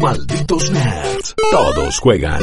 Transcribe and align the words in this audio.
Malditos 0.00 0.70
nerds. 0.70 1.34
Todos 1.50 2.00
juegan. 2.00 2.40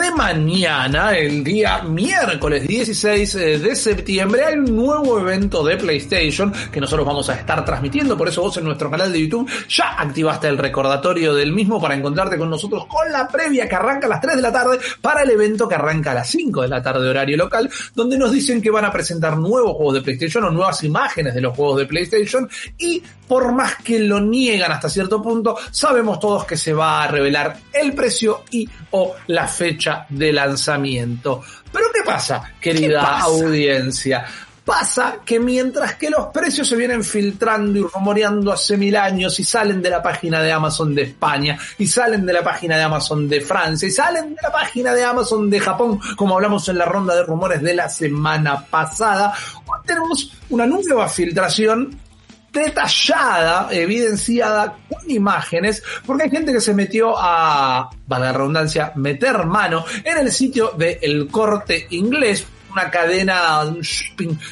De 0.00 0.10
mañana, 0.16 1.16
el 1.16 1.42
día 1.42 1.82
miércoles 1.82 2.66
16 2.66 3.34
eh, 3.34 3.58
de 3.58 3.74
septiembre, 3.74 4.44
hay 4.44 4.54
un 4.54 4.76
nuevo 4.76 5.18
evento 5.18 5.64
de 5.64 5.76
PlayStation 5.76 6.52
que 6.70 6.80
nosotros 6.80 7.06
vamos 7.06 7.28
a 7.28 7.34
estar 7.34 7.64
transmitiendo. 7.64 8.16
Por 8.16 8.28
eso 8.28 8.42
vos 8.42 8.56
en 8.56 8.64
nuestro 8.64 8.90
canal 8.90 9.12
de 9.12 9.20
YouTube 9.20 9.50
ya 9.68 9.96
activaste 9.98 10.48
el 10.48 10.58
recordatorio 10.58 11.34
del 11.34 11.52
mismo 11.52 11.80
para 11.80 11.94
encontrarte 11.94 12.38
con 12.38 12.48
nosotros 12.48 12.86
con 12.86 13.10
la 13.10 13.28
previa 13.28 13.68
que 13.68 13.74
arranca 13.74 14.06
a 14.06 14.10
las 14.10 14.20
3 14.20 14.36
de 14.36 14.42
la 14.42 14.52
tarde 14.52 14.78
para 15.00 15.22
el 15.22 15.30
evento 15.30 15.68
que 15.68 15.74
arranca 15.74 16.12
a 16.12 16.14
las 16.14 16.28
5 16.28 16.62
de 16.62 16.68
la 16.68 16.82
tarde 16.82 17.08
horario 17.08 17.36
local, 17.36 17.68
donde 17.94 18.16
nos 18.16 18.30
dicen 18.30 18.62
que 18.62 18.70
van 18.70 18.84
a 18.84 18.92
presentar 18.92 19.36
nuevos 19.36 19.76
juegos 19.76 19.94
de 19.94 20.02
PlayStation 20.02 20.44
o 20.44 20.50
nuevas 20.50 20.82
imágenes 20.84 21.34
de 21.34 21.40
los 21.40 21.54
juegos 21.56 21.78
de 21.78 21.86
PlayStation 21.86 22.48
y 22.78 23.02
por 23.30 23.52
más 23.52 23.76
que 23.76 24.00
lo 24.00 24.20
niegan 24.20 24.72
hasta 24.72 24.90
cierto 24.90 25.22
punto, 25.22 25.56
sabemos 25.70 26.18
todos 26.18 26.44
que 26.44 26.56
se 26.56 26.72
va 26.72 27.04
a 27.04 27.06
revelar 27.06 27.56
el 27.72 27.92
precio 27.94 28.42
y 28.50 28.68
o 28.90 29.14
la 29.28 29.46
fecha 29.46 30.04
de 30.08 30.32
lanzamiento. 30.32 31.40
Pero 31.72 31.86
¿qué 31.94 32.00
pasa, 32.04 32.54
querida 32.60 33.20
audiencia? 33.20 34.26
Pasa 34.64 35.18
que 35.24 35.38
mientras 35.38 35.94
que 35.94 36.10
los 36.10 36.26
precios 36.26 36.66
se 36.66 36.74
vienen 36.74 37.04
filtrando 37.04 37.78
y 37.78 37.82
rumoreando 37.82 38.50
hace 38.50 38.76
mil 38.76 38.96
años 38.96 39.38
y 39.38 39.44
salen 39.44 39.80
de 39.80 39.90
la 39.90 40.02
página 40.02 40.42
de 40.42 40.50
Amazon 40.50 40.92
de 40.92 41.02
España 41.02 41.56
y 41.78 41.86
salen 41.86 42.26
de 42.26 42.32
la 42.32 42.42
página 42.42 42.76
de 42.76 42.82
Amazon 42.82 43.28
de 43.28 43.40
Francia 43.42 43.86
y 43.86 43.92
salen 43.92 44.34
de 44.34 44.42
la 44.42 44.50
página 44.50 44.92
de 44.92 45.04
Amazon 45.04 45.48
de 45.48 45.60
Japón, 45.60 46.00
como 46.16 46.34
hablamos 46.34 46.68
en 46.68 46.78
la 46.78 46.84
ronda 46.84 47.14
de 47.14 47.22
rumores 47.22 47.62
de 47.62 47.74
la 47.74 47.88
semana 47.88 48.66
pasada, 48.66 49.32
hoy 49.66 49.78
tenemos 49.86 50.32
una 50.48 50.66
nueva 50.66 51.08
filtración 51.08 51.99
detallada, 52.52 53.68
evidenciada 53.70 54.76
con 54.88 55.10
imágenes, 55.10 55.82
porque 56.04 56.24
hay 56.24 56.30
gente 56.30 56.52
que 56.52 56.60
se 56.60 56.74
metió 56.74 57.14
a, 57.16 57.90
valga 58.06 58.26
la 58.26 58.32
redundancia, 58.32 58.92
meter 58.96 59.46
mano 59.46 59.84
en 60.04 60.18
el 60.18 60.32
sitio 60.32 60.72
de 60.76 60.98
El 61.02 61.28
Corte 61.28 61.86
Inglés, 61.90 62.46
una 62.72 62.90
cadena 62.90 63.62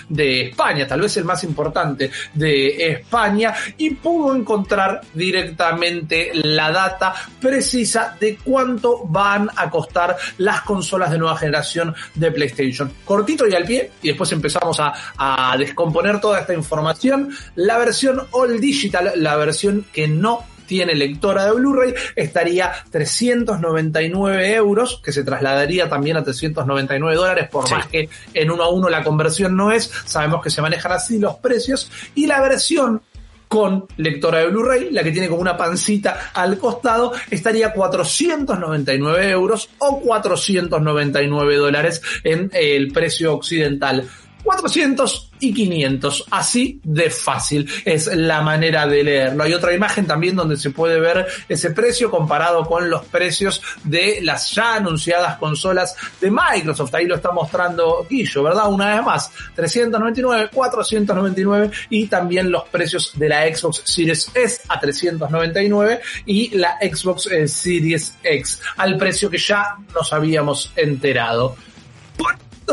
de 0.08 0.48
España, 0.48 0.86
tal 0.86 1.00
vez 1.00 1.16
el 1.16 1.24
más 1.24 1.44
importante 1.44 2.10
de 2.34 2.92
España, 2.92 3.54
y 3.76 3.90
pudo 3.90 4.34
encontrar 4.34 5.00
directamente 5.14 6.30
la 6.34 6.70
data 6.70 7.14
precisa 7.40 8.16
de 8.20 8.36
cuánto 8.36 9.04
van 9.06 9.48
a 9.56 9.70
costar 9.70 10.16
las 10.38 10.62
consolas 10.62 11.10
de 11.10 11.18
nueva 11.18 11.36
generación 11.36 11.94
de 12.14 12.30
PlayStation. 12.30 12.92
Cortito 13.04 13.46
y 13.46 13.54
al 13.54 13.64
pie, 13.64 13.90
y 14.02 14.08
después 14.08 14.30
empezamos 14.32 14.78
a, 14.80 14.92
a 15.16 15.56
descomponer 15.56 16.20
toda 16.20 16.40
esta 16.40 16.54
información. 16.54 17.30
La 17.54 17.78
versión 17.78 18.26
All 18.32 18.60
Digital, 18.60 19.12
la 19.16 19.36
versión 19.36 19.86
que 19.92 20.08
no 20.08 20.44
tiene 20.68 20.94
lectora 20.94 21.46
de 21.46 21.52
Blu-ray, 21.52 21.94
estaría 22.14 22.70
399 22.92 24.54
euros, 24.54 25.00
que 25.02 25.10
se 25.10 25.24
trasladaría 25.24 25.88
también 25.88 26.18
a 26.18 26.22
399 26.22 27.16
dólares, 27.16 27.48
por 27.50 27.68
más 27.70 27.86
que 27.86 28.08
en 28.34 28.50
uno 28.50 28.62
a 28.62 28.68
uno 28.68 28.88
la 28.88 29.02
conversión 29.02 29.56
no 29.56 29.72
es, 29.72 29.90
sabemos 30.04 30.42
que 30.42 30.50
se 30.50 30.62
manejan 30.62 30.92
así 30.92 31.18
los 31.18 31.36
precios, 31.36 31.90
y 32.14 32.26
la 32.26 32.40
versión 32.40 33.02
con 33.48 33.86
lectora 33.96 34.40
de 34.40 34.48
Blu-ray, 34.48 34.90
la 34.90 35.02
que 35.02 35.10
tiene 35.10 35.28
como 35.28 35.40
una 35.40 35.56
pancita 35.56 36.30
al 36.34 36.58
costado, 36.58 37.12
estaría 37.30 37.72
499 37.72 39.30
euros 39.30 39.70
o 39.78 40.00
499 40.00 41.56
dólares 41.56 42.02
en 42.24 42.50
el 42.52 42.92
precio 42.92 43.32
occidental. 43.32 44.06
400 44.44 45.27
y 45.40 45.52
500, 45.52 46.26
así 46.30 46.80
de 46.84 47.10
fácil 47.10 47.68
es 47.84 48.06
la 48.14 48.42
manera 48.42 48.86
de 48.86 49.04
leerlo. 49.04 49.44
Hay 49.44 49.54
otra 49.54 49.72
imagen 49.72 50.06
también 50.06 50.36
donde 50.36 50.56
se 50.56 50.70
puede 50.70 51.00
ver 51.00 51.26
ese 51.48 51.70
precio 51.70 52.10
comparado 52.10 52.64
con 52.64 52.88
los 52.88 53.04
precios 53.06 53.62
de 53.84 54.20
las 54.22 54.52
ya 54.52 54.76
anunciadas 54.76 55.38
consolas 55.38 55.96
de 56.20 56.30
Microsoft. 56.30 56.94
Ahí 56.94 57.06
lo 57.06 57.16
está 57.16 57.32
mostrando 57.32 58.06
Guillo, 58.08 58.42
¿verdad? 58.42 58.70
Una 58.70 58.94
vez 58.94 59.04
más, 59.04 59.32
399, 59.54 60.50
499 60.52 61.70
y 61.90 62.06
también 62.06 62.50
los 62.50 62.64
precios 62.68 63.12
de 63.14 63.28
la 63.28 63.42
Xbox 63.54 63.82
Series 63.84 64.30
S 64.34 64.62
a 64.68 64.80
399 64.80 66.00
y 66.26 66.56
la 66.56 66.78
Xbox 66.80 67.26
eh, 67.26 67.48
Series 67.48 68.16
X 68.22 68.60
al 68.76 68.96
precio 68.96 69.30
que 69.30 69.38
ya 69.38 69.76
nos 69.94 70.12
habíamos 70.12 70.72
enterado 70.76 71.56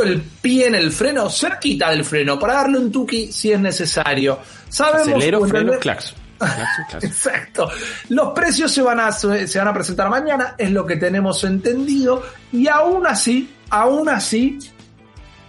el 0.03 0.21
pie 0.21 0.67
en 0.67 0.75
el 0.75 0.91
freno, 0.91 1.29
cerquita 1.29 1.89
del 1.89 2.03
freno, 2.03 2.39
para 2.39 2.55
darle 2.55 2.77
un 2.77 2.91
tuki 2.91 3.31
si 3.31 3.51
es 3.51 3.59
necesario. 3.59 4.39
Sabemos 4.69 5.09
Acelero, 5.09 5.45
freno. 5.45 5.73
Exacto. 7.01 7.69
Los 8.09 8.33
precios 8.33 8.71
se 8.71 8.81
van 8.81 8.99
a 8.99 9.11
se 9.11 9.57
van 9.57 9.67
a 9.67 9.73
presentar 9.73 10.09
mañana, 10.09 10.55
es 10.57 10.71
lo 10.71 10.85
que 10.85 10.97
tenemos 10.97 11.43
entendido, 11.43 12.23
y 12.51 12.67
aún 12.67 13.07
así, 13.07 13.55
aún 13.69 14.09
así, 14.09 14.59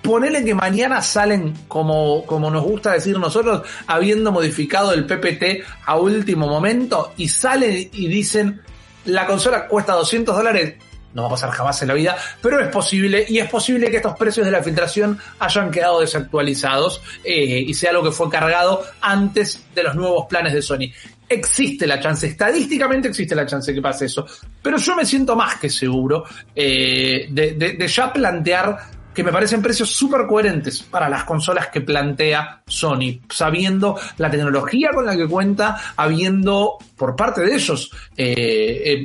ponele 0.03 0.45
que 0.45 0.55
mañana 0.55 1.03
salen 1.03 1.53
como, 1.67 2.25
como 2.25 2.51
nos 2.51 2.63
gusta 2.63 2.93
decir 2.93 3.19
nosotros, 3.19 3.63
habiendo 3.89 4.31
modificado 4.31 4.93
el 4.93 5.07
PPT 5.07 5.65
a 5.85 5.97
último 5.97 6.47
momento, 6.47 7.13
y 7.17 7.29
salen 7.29 7.89
y 7.93 8.07
dicen 8.07 8.63
la 9.07 9.27
consola 9.27 9.67
cuesta 9.67 9.95
200 9.95 10.37
dólares. 10.37 10.75
No 11.17 11.23
va 11.23 11.29
a 11.29 11.31
pasar 11.31 11.51
jamás 11.51 11.81
en 11.81 11.89
la 11.89 11.95
vida, 11.95 12.15
pero 12.43 12.61
es 12.61 12.69
posible 12.69 13.25
y 13.27 13.39
es 13.39 13.49
posible 13.49 13.91
que 13.91 13.97
estos 13.97 14.15
precios 14.19 14.45
de 14.45 14.53
la 14.53 14.63
filtración 14.63 15.19
hayan 15.39 15.71
quedado 15.71 16.01
desactualizados 16.01 17.01
eh, 17.25 17.65
y 17.67 17.73
sea 17.73 17.93
algo 17.93 18.03
que 18.03 18.11
fue 18.11 18.29
cargado 18.29 18.85
antes 19.01 19.65
de 19.75 19.83
los 19.83 19.95
nuevos 19.95 20.27
planes 20.27 20.53
de 20.53 20.61
Sony. 20.61 20.93
Existe 21.27 21.87
la 21.87 21.99
chance, 22.01 22.27
estadísticamente 22.27 23.09
existe 23.09 23.35
la 23.35 23.47
chance 23.47 23.73
que 23.73 23.81
pase 23.81 24.05
eso, 24.05 24.27
pero 24.61 24.77
yo 24.77 24.95
me 24.95 25.07
siento 25.07 25.35
más 25.35 25.59
que 25.59 25.71
seguro 25.71 26.25
eh, 26.55 27.29
de, 27.31 27.89
ya 27.89 28.13
plantear 28.13 28.77
que 29.15 29.25
me 29.25 29.33
parecen 29.33 29.63
precios 29.63 29.89
súper 29.89 30.27
coherentes 30.27 30.83
para 30.83 31.09
las 31.09 31.25
consolas 31.25 31.69
que 31.69 31.81
plantea 31.81 32.61
Sony, 32.67 33.21
sabiendo 33.31 33.99
la 34.19 34.31
tecnología 34.31 34.91
con 34.93 35.07
la 35.07 35.17
que 35.17 35.27
cuenta, 35.27 35.95
habiendo 35.97 36.77
por 36.95 37.17
parte 37.17 37.41
de 37.41 37.55
ellos, 37.55 37.91
eh, 38.19 39.03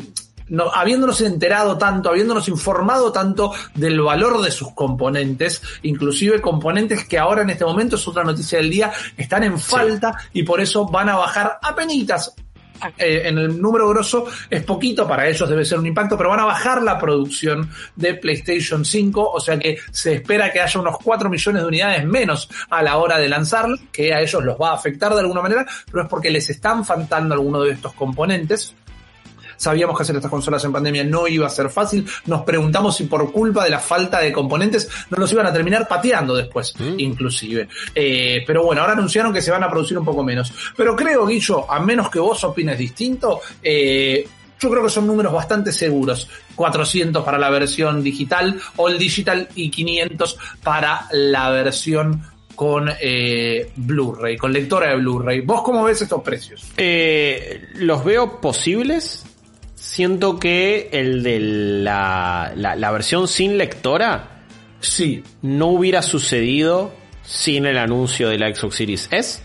no, 0.52 0.70
habiéndonos 0.70 1.22
enterado 1.22 1.78
tanto, 1.78 2.10
habiéndonos 2.10 2.48
informado 2.50 3.12
tanto 3.12 3.54
del 3.74 4.02
valor 4.02 4.42
de 4.42 4.52
sus 4.52 4.74
componentes, 4.74 5.62
inclusive 5.84 6.42
componentes 6.42 7.06
que 7.06 7.18
ahora 7.18 7.42
en 7.42 7.52
este 7.52 7.64
momento 7.64 7.96
es 7.96 8.08
otra 8.08 8.24
noticia 8.24 8.60
del 8.60 8.70
día, 8.70 8.92
están 9.16 9.46
en 9.46 9.58
falta 9.58 10.14
y 10.34 10.44
por 10.44 10.60
eso 10.60 10.86
van 10.86 11.08
a 11.08 11.16
bajar 11.16 11.58
a 11.62 11.74
penitas. 11.74 12.36
Eh, 12.98 13.22
en 13.26 13.38
el 13.38 13.62
número 13.62 13.88
grosso 13.90 14.26
es 14.50 14.64
poquito, 14.64 15.08
para 15.08 15.28
ellos 15.28 15.48
debe 15.48 15.64
ser 15.64 15.80
un 15.80 15.86
impacto, 15.86 16.18
pero 16.18 16.30
van 16.30 16.40
a 16.40 16.46
bajar 16.46 16.82
la 16.82 17.00
producción 17.00 17.70
de 17.96 18.16
PlayStation 18.16 18.84
5, 18.84 19.32
o 19.32 19.40
sea 19.40 19.58
que 19.58 19.78
se 19.92 20.16
espera 20.16 20.52
que 20.52 20.60
haya 20.60 20.80
unos 20.80 20.98
4 21.04 21.30
millones 21.30 21.62
de 21.62 21.68
unidades 21.68 22.06
menos 22.06 22.50
a 22.70 22.82
la 22.82 22.98
hora 22.98 23.20
de 23.20 23.30
lanzarlo, 23.30 23.78
que 23.92 24.14
a 24.14 24.22
ellos 24.22 24.44
los 24.44 24.58
va 24.60 24.72
a 24.72 24.74
afectar 24.74 25.14
de 25.14 25.20
alguna 25.20 25.42
manera, 25.42 25.66
pero 25.90 26.04
es 26.04 26.10
porque 26.10 26.32
les 26.32 26.50
están 26.50 26.84
faltando 26.84 27.36
algunos 27.36 27.64
de 27.66 27.72
estos 27.72 27.94
componentes. 27.94 28.76
Sabíamos 29.62 29.96
que 29.96 30.02
hacer 30.02 30.16
estas 30.16 30.32
consolas 30.32 30.66
en 30.66 30.72
pandemia 30.72 31.04
no 31.04 31.28
iba 31.28 31.46
a 31.46 31.50
ser 31.52 31.70
fácil. 31.70 32.04
Nos 32.26 32.42
preguntamos 32.42 32.98
si 32.98 33.04
por 33.04 33.32
culpa 33.32 33.64
de 33.64 33.70
la 33.70 33.78
falta 33.78 34.20
de 34.20 34.32
componentes 34.32 34.90
no 35.12 35.18
los 35.18 35.32
iban 35.32 35.46
a 35.46 35.54
terminar 35.54 35.88
pateando 35.88 36.36
después, 36.36 36.74
inclusive. 36.98 37.70
Eh, 37.94 38.44
pero 38.48 38.64
bueno, 38.64 38.82
ahora 38.82 38.94
anunciaron 38.94 39.32
que 39.32 39.40
se 39.40 39.52
van 39.52 39.64
a 39.64 39.70
producir 39.70 40.00
un 40.00 40.04
poco 40.04 40.24
menos. 40.24 40.52
Pero 40.76 40.96
creo, 40.96 41.28
Guillo, 41.28 41.72
a 41.72 41.80
menos 41.80 42.10
que 42.10 42.18
vos 42.18 42.44
opines 42.44 42.76
distinto, 42.76 43.40
eh, 43.62 44.28
yo 44.60 44.70
creo 44.72 44.84
que 44.84 44.90
son 44.90 45.06
números 45.06 45.32
bastante 45.32 45.72
seguros. 45.72 46.28
400 46.56 47.24
para 47.24 47.38
la 47.38 47.52
versión 47.52 48.02
digital, 48.02 48.60
all 48.78 48.98
digital 48.98 49.48
y 49.54 49.70
500 49.70 50.40
para 50.64 51.08
la 51.12 51.52
versión 51.52 52.24
con 52.56 52.90
eh, 53.00 53.72
Blu-ray, 53.76 54.38
con 54.38 54.54
lectora 54.54 54.90
de 54.90 54.96
Blu-ray. 54.98 55.42
¿Vos 55.42 55.62
cómo 55.62 55.84
ves 55.84 56.02
estos 56.02 56.22
precios? 56.22 56.72
Eh, 56.78 57.70
los 57.76 58.04
veo 58.04 58.40
posibles. 58.40 59.26
Siento 59.92 60.40
que 60.40 60.88
el 60.94 61.22
de 61.22 61.38
la, 61.42 62.54
la, 62.56 62.78
la 62.78 62.92
versión 62.92 63.28
sin 63.28 63.58
lectora 63.58 64.40
Sí, 64.80 65.22
no 65.42 65.68
hubiera 65.68 66.02
sucedido 66.02 66.94
sin 67.24 67.66
el 67.66 67.78
anuncio 67.78 68.30
de 68.30 68.38
la 68.38 68.56
Xbox 68.56 68.76
Series 68.76 69.10
S. 69.12 69.42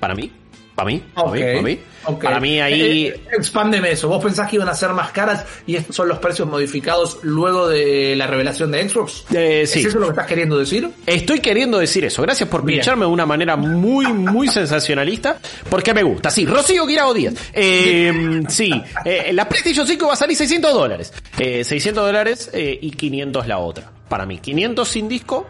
Para 0.00 0.16
mí. 0.16 0.32
Para 0.74 0.86
mí. 0.86 1.00
Para 1.14 1.30
mí. 1.30 1.40
Para 1.40 1.62
mí. 1.62 1.78
Para 2.20 2.40
mí 2.40 2.60
ahí... 2.60 3.06
Eh, 3.06 3.08
eh, 3.08 3.20
expándeme 3.36 3.92
eso. 3.92 4.08
¿Vos 4.08 4.22
pensás 4.22 4.48
que 4.48 4.56
iban 4.56 4.68
a 4.68 4.74
ser 4.74 4.90
más 4.90 5.10
caras 5.12 5.44
y 5.66 5.76
estos 5.76 5.96
son 5.96 6.08
los 6.08 6.18
precios 6.18 6.48
modificados 6.48 7.18
luego 7.22 7.68
de 7.68 8.14
la 8.16 8.26
revelación 8.26 8.70
de 8.70 8.88
Xbox? 8.88 9.24
Eh, 9.34 9.66
sí. 9.66 9.80
¿Es 9.80 9.86
eso 9.86 9.98
lo 9.98 10.06
que 10.06 10.12
estás 10.12 10.26
queriendo 10.26 10.58
decir? 10.58 10.88
Estoy 11.06 11.40
queriendo 11.40 11.78
decir 11.78 12.04
eso. 12.04 12.22
Gracias 12.22 12.48
por 12.48 12.64
pincharme 12.64 13.04
de 13.04 13.10
una 13.10 13.26
manera 13.26 13.56
muy, 13.56 14.06
muy 14.12 14.48
sensacionalista. 14.48 15.38
Porque 15.68 15.94
me 15.94 16.02
gusta. 16.02 16.30
Sí, 16.30 16.46
Rocío 16.46 16.86
Guirao 16.86 17.14
Díaz. 17.14 17.34
Eh, 17.52 18.42
sí, 18.48 18.72
eh, 19.04 19.30
la 19.32 19.48
PlayStation 19.48 19.86
5 19.86 20.06
va 20.06 20.12
a 20.12 20.16
salir 20.16 20.36
600 20.36 20.72
dólares. 20.72 21.12
600 21.36 22.04
dólares 22.04 22.50
y 22.54 22.90
500 22.90 23.46
la 23.46 23.58
otra. 23.58 23.90
Para 24.08 24.26
mí, 24.26 24.38
500 24.38 24.88
sin 24.88 25.08
disco 25.08 25.48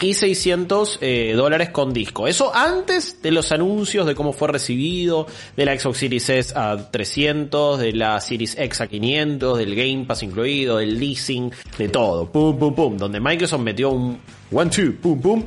y 0.00 0.14
600 0.14 0.98
eh, 1.00 1.32
dólares 1.36 1.70
con 1.70 1.92
disco. 1.92 2.26
Eso 2.26 2.54
antes 2.54 3.22
de 3.22 3.30
los 3.30 3.52
anuncios 3.52 4.06
de 4.06 4.14
cómo 4.14 4.32
fue 4.32 4.48
recibido, 4.48 5.26
de 5.56 5.64
la 5.64 5.78
Xbox 5.78 5.98
Series 5.98 6.28
S 6.28 6.54
a 6.56 6.90
300, 6.90 7.78
de 7.78 7.92
la 7.92 8.20
Series 8.20 8.56
X 8.58 8.80
a 8.80 8.86
500, 8.86 9.58
del 9.58 9.74
Game 9.74 10.04
Pass 10.06 10.22
incluido, 10.22 10.78
del 10.78 10.98
leasing, 10.98 11.52
de 11.78 11.88
todo. 11.88 12.30
Pum, 12.30 12.58
pum, 12.58 12.74
pum. 12.74 12.96
Donde 12.96 13.20
Microsoft 13.20 13.62
metió 13.62 13.90
un 13.90 14.18
one, 14.50 14.70
two, 14.70 14.94
pum, 15.00 15.20
pum. 15.20 15.44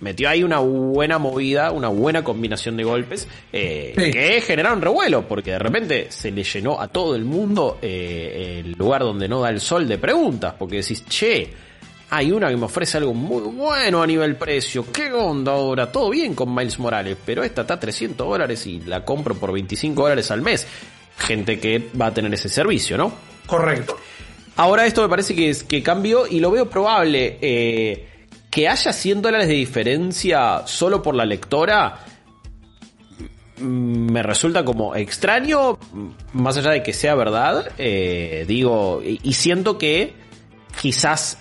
Metió 0.00 0.28
ahí 0.28 0.44
una 0.44 0.60
buena 0.60 1.18
movida, 1.18 1.72
una 1.72 1.88
buena 1.88 2.22
combinación 2.22 2.76
de 2.76 2.84
golpes 2.84 3.26
eh, 3.52 3.94
que 3.96 4.40
generaron 4.42 4.80
revuelo, 4.80 5.26
porque 5.26 5.50
de 5.50 5.58
repente 5.58 6.06
se 6.10 6.30
le 6.30 6.44
llenó 6.44 6.80
a 6.80 6.86
todo 6.86 7.16
el 7.16 7.24
mundo 7.24 7.78
eh, 7.82 8.62
el 8.64 8.72
lugar 8.74 9.02
donde 9.02 9.26
no 9.26 9.40
da 9.40 9.50
el 9.50 9.60
sol 9.60 9.88
de 9.88 9.98
preguntas, 9.98 10.54
porque 10.56 10.76
decís, 10.76 11.04
che, 11.06 11.50
hay 12.10 12.32
una 12.32 12.48
que 12.48 12.56
me 12.56 12.64
ofrece 12.64 12.96
algo 12.96 13.12
muy 13.12 13.42
bueno 13.42 14.02
a 14.02 14.06
nivel 14.06 14.36
precio. 14.36 14.90
¿Qué 14.90 15.12
onda 15.12 15.52
ahora? 15.52 15.92
Todo 15.92 16.10
bien 16.10 16.34
con 16.34 16.54
Miles 16.54 16.78
Morales, 16.78 17.16
pero 17.24 17.42
esta 17.44 17.62
está 17.62 17.74
a 17.74 17.80
300 17.80 18.26
dólares 18.26 18.66
y 18.66 18.80
la 18.80 19.04
compro 19.04 19.34
por 19.34 19.52
25 19.52 20.02
dólares 20.02 20.30
al 20.30 20.40
mes. 20.40 20.66
Gente 21.18 21.58
que 21.58 21.90
va 22.00 22.06
a 22.06 22.14
tener 22.14 22.32
ese 22.32 22.48
servicio, 22.48 22.96
¿no? 22.96 23.12
Correcto. 23.46 23.98
Ahora 24.56 24.86
esto 24.86 25.02
me 25.02 25.08
parece 25.08 25.34
que, 25.34 25.50
es, 25.50 25.62
que 25.62 25.82
cambió 25.82 26.26
y 26.26 26.40
lo 26.40 26.50
veo 26.50 26.68
probable. 26.70 27.38
Eh, 27.42 28.08
que 28.50 28.68
haya 28.68 28.92
100 28.92 29.20
dólares 29.20 29.48
de 29.48 29.54
diferencia 29.54 30.66
solo 30.66 31.02
por 31.02 31.14
la 31.14 31.26
lectora 31.26 31.98
mm, 33.58 34.10
me 34.10 34.22
resulta 34.22 34.64
como 34.64 34.96
extraño, 34.96 35.78
más 36.32 36.56
allá 36.56 36.70
de 36.70 36.82
que 36.82 36.94
sea 36.94 37.14
verdad, 37.14 37.70
eh, 37.76 38.46
digo, 38.48 39.02
y 39.04 39.32
siento 39.34 39.76
que 39.76 40.14
quizás 40.80 41.36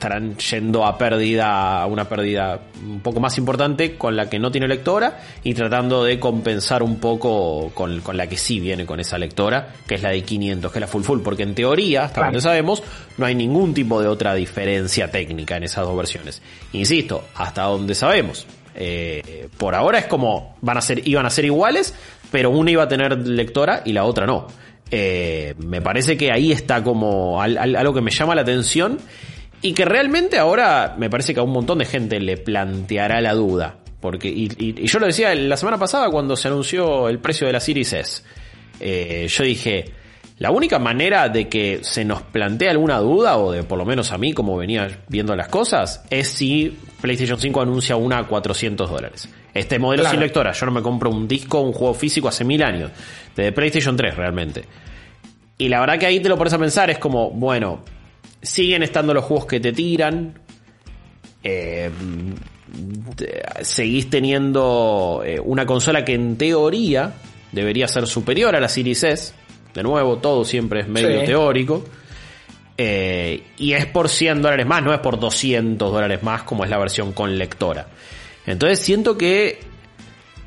estarán 0.00 0.34
yendo 0.38 0.86
a 0.86 0.96
pérdida, 0.96 1.82
a 1.82 1.86
una 1.86 2.08
pérdida 2.08 2.58
un 2.82 3.00
poco 3.00 3.20
más 3.20 3.36
importante 3.36 3.98
con 3.98 4.16
la 4.16 4.30
que 4.30 4.38
no 4.38 4.50
tiene 4.50 4.66
lectora 4.66 5.20
y 5.44 5.52
tratando 5.52 6.04
de 6.04 6.18
compensar 6.18 6.82
un 6.82 6.98
poco 6.98 7.70
con, 7.74 8.00
la 8.16 8.26
que 8.26 8.38
sí 8.38 8.60
viene 8.60 8.86
con 8.86 8.98
esa 8.98 9.18
lectora, 9.18 9.74
que 9.86 9.96
es 9.96 10.02
la 10.02 10.08
de 10.08 10.22
500, 10.22 10.72
que 10.72 10.78
es 10.78 10.80
la 10.80 10.86
full 10.86 11.02
full, 11.02 11.20
porque 11.20 11.42
en 11.42 11.54
teoría, 11.54 12.04
hasta 12.04 12.24
donde 12.24 12.40
sabemos, 12.40 12.82
no 13.18 13.26
hay 13.26 13.34
ningún 13.34 13.74
tipo 13.74 14.00
de 14.00 14.08
otra 14.08 14.32
diferencia 14.34 15.10
técnica 15.10 15.58
en 15.58 15.64
esas 15.64 15.84
dos 15.84 15.94
versiones. 15.94 16.40
Insisto, 16.72 17.28
hasta 17.34 17.64
donde 17.64 17.94
sabemos. 17.94 18.46
Eh, 18.74 19.48
por 19.58 19.74
ahora 19.74 19.98
es 19.98 20.06
como 20.06 20.56
van 20.62 20.78
a 20.78 20.80
ser, 20.80 21.06
iban 21.06 21.26
a 21.26 21.30
ser 21.30 21.44
iguales, 21.44 21.94
pero 22.30 22.48
una 22.48 22.70
iba 22.70 22.84
a 22.84 22.88
tener 22.88 23.18
lectora 23.28 23.82
y 23.84 23.92
la 23.92 24.04
otra 24.04 24.24
no. 24.24 24.46
Eh, 24.90 25.54
me 25.58 25.82
parece 25.82 26.16
que 26.16 26.32
ahí 26.32 26.52
está 26.52 26.82
como 26.82 27.42
algo 27.42 27.92
que 27.92 28.00
me 28.00 28.10
llama 28.10 28.34
la 28.34 28.40
atención 28.40 28.98
y 29.62 29.72
que 29.72 29.84
realmente 29.84 30.38
ahora 30.38 30.94
me 30.98 31.10
parece 31.10 31.34
que 31.34 31.40
a 31.40 31.42
un 31.42 31.52
montón 31.52 31.78
de 31.78 31.84
gente 31.84 32.20
le 32.20 32.36
planteará 32.36 33.20
la 33.20 33.34
duda. 33.34 33.76
Porque, 34.00 34.28
y, 34.28 34.86
yo 34.86 34.98
lo 34.98 35.06
decía 35.06 35.34
la 35.34 35.56
semana 35.56 35.78
pasada 35.78 36.10
cuando 36.10 36.36
se 36.36 36.48
anunció 36.48 37.08
el 37.08 37.18
precio 37.18 37.46
de 37.46 37.52
la 37.52 37.60
Series 37.60 37.92
S. 37.92 38.22
Eh, 38.80 39.26
yo 39.28 39.44
dije, 39.44 39.92
la 40.38 40.50
única 40.50 40.78
manera 40.78 41.28
de 41.28 41.48
que 41.50 41.80
se 41.82 42.02
nos 42.02 42.22
plantee 42.22 42.70
alguna 42.70 42.98
duda, 42.98 43.36
o 43.36 43.52
de 43.52 43.62
por 43.62 43.76
lo 43.76 43.84
menos 43.84 44.10
a 44.10 44.16
mí 44.16 44.32
como 44.32 44.56
venía 44.56 44.88
viendo 45.08 45.36
las 45.36 45.48
cosas, 45.48 46.02
es 46.08 46.28
si 46.28 46.78
PlayStation 47.02 47.38
5 47.38 47.60
anuncia 47.60 47.96
una 47.96 48.18
a 48.18 48.26
400 48.26 48.90
dólares. 48.90 49.28
Este 49.52 49.78
modelo 49.78 50.08
sin 50.08 50.20
lectora, 50.20 50.52
yo 50.52 50.64
no 50.64 50.72
me 50.72 50.80
compro 50.80 51.10
un 51.10 51.28
disco, 51.28 51.60
un 51.60 51.72
juego 51.72 51.92
físico 51.92 52.28
hace 52.28 52.44
mil 52.44 52.62
años, 52.62 52.90
de 53.36 53.52
PlayStation 53.52 53.96
3 53.96 54.16
realmente. 54.16 54.64
Y 55.58 55.68
la 55.68 55.80
verdad 55.80 55.98
que 55.98 56.06
ahí 56.06 56.20
te 56.20 56.30
lo 56.30 56.38
pones 56.38 56.54
a 56.54 56.58
pensar, 56.58 56.88
es 56.88 56.98
como, 56.98 57.30
bueno, 57.32 57.84
siguen 58.42 58.82
estando 58.82 59.14
los 59.14 59.24
juegos 59.24 59.46
que 59.46 59.60
te 59.60 59.72
tiran. 59.72 60.38
Eh, 61.42 61.90
seguís 63.62 64.10
teniendo 64.10 65.22
eh, 65.24 65.40
una 65.42 65.66
consola 65.66 66.04
que 66.04 66.14
en 66.14 66.36
teoría 66.36 67.14
debería 67.52 67.88
ser 67.88 68.06
superior 68.06 68.54
a 68.54 68.60
la 68.60 68.68
Series 68.68 69.02
S. 69.02 69.34
De 69.74 69.82
nuevo, 69.82 70.18
todo 70.18 70.44
siempre 70.44 70.80
es 70.80 70.88
medio 70.88 71.24
teórico. 71.24 71.84
Eh, 72.82 73.42
y 73.58 73.74
es 73.74 73.84
por 73.86 74.08
100 74.08 74.40
dólares 74.40 74.66
más, 74.66 74.82
no 74.82 74.94
es 74.94 75.00
por 75.00 75.20
200 75.20 75.92
dólares 75.92 76.22
más 76.22 76.44
como 76.44 76.64
es 76.64 76.70
la 76.70 76.78
versión 76.78 77.12
con 77.12 77.36
lectora. 77.36 77.88
Entonces 78.46 78.80
siento 78.80 79.18
que, 79.18 79.60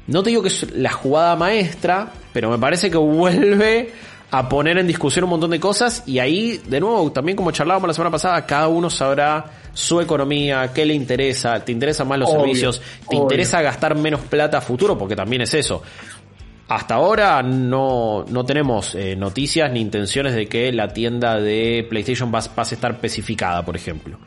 no 0.07 0.23
te 0.23 0.31
digo 0.31 0.41
que 0.41 0.47
es 0.47 0.71
la 0.71 0.91
jugada 0.91 1.35
maestra, 1.35 2.11
pero 2.33 2.49
me 2.49 2.57
parece 2.57 2.89
que 2.89 2.97
vuelve 2.97 3.91
a 4.33 4.49
poner 4.49 4.79
en 4.79 4.87
discusión 4.87 5.25
un 5.25 5.29
montón 5.29 5.51
de 5.51 5.59
cosas 5.59 6.01
y 6.07 6.17
ahí, 6.17 6.59
de 6.65 6.79
nuevo, 6.79 7.11
también 7.11 7.35
como 7.35 7.51
charlábamos 7.51 7.87
la 7.87 7.93
semana 7.93 8.09
pasada, 8.09 8.43
cada 8.47 8.67
uno 8.67 8.89
sabrá 8.89 9.45
su 9.71 10.01
economía, 10.01 10.71
qué 10.73 10.87
le 10.87 10.95
interesa, 10.95 11.63
te 11.63 11.71
interesan 11.71 12.07
más 12.07 12.17
los 12.17 12.31
servicios, 12.31 12.81
te 13.07 13.15
interesa 13.15 13.61
gastar 13.61 13.95
menos 13.95 14.21
plata 14.21 14.57
a 14.57 14.61
futuro, 14.61 14.97
porque 14.97 15.15
también 15.15 15.43
es 15.43 15.53
eso. 15.53 15.83
Hasta 16.67 16.95
ahora 16.95 17.43
no, 17.43 18.25
no 18.27 18.43
tenemos 18.43 18.95
eh, 18.95 19.15
noticias 19.15 19.71
ni 19.71 19.81
intenciones 19.81 20.33
de 20.33 20.47
que 20.47 20.71
la 20.71 20.87
tienda 20.87 21.39
de 21.39 21.85
PlayStation 21.87 22.31
pase 22.31 22.49
a 22.57 22.63
estar 22.63 22.93
especificada, 22.93 23.63
por 23.63 23.75
ejemplo. 23.75 24.17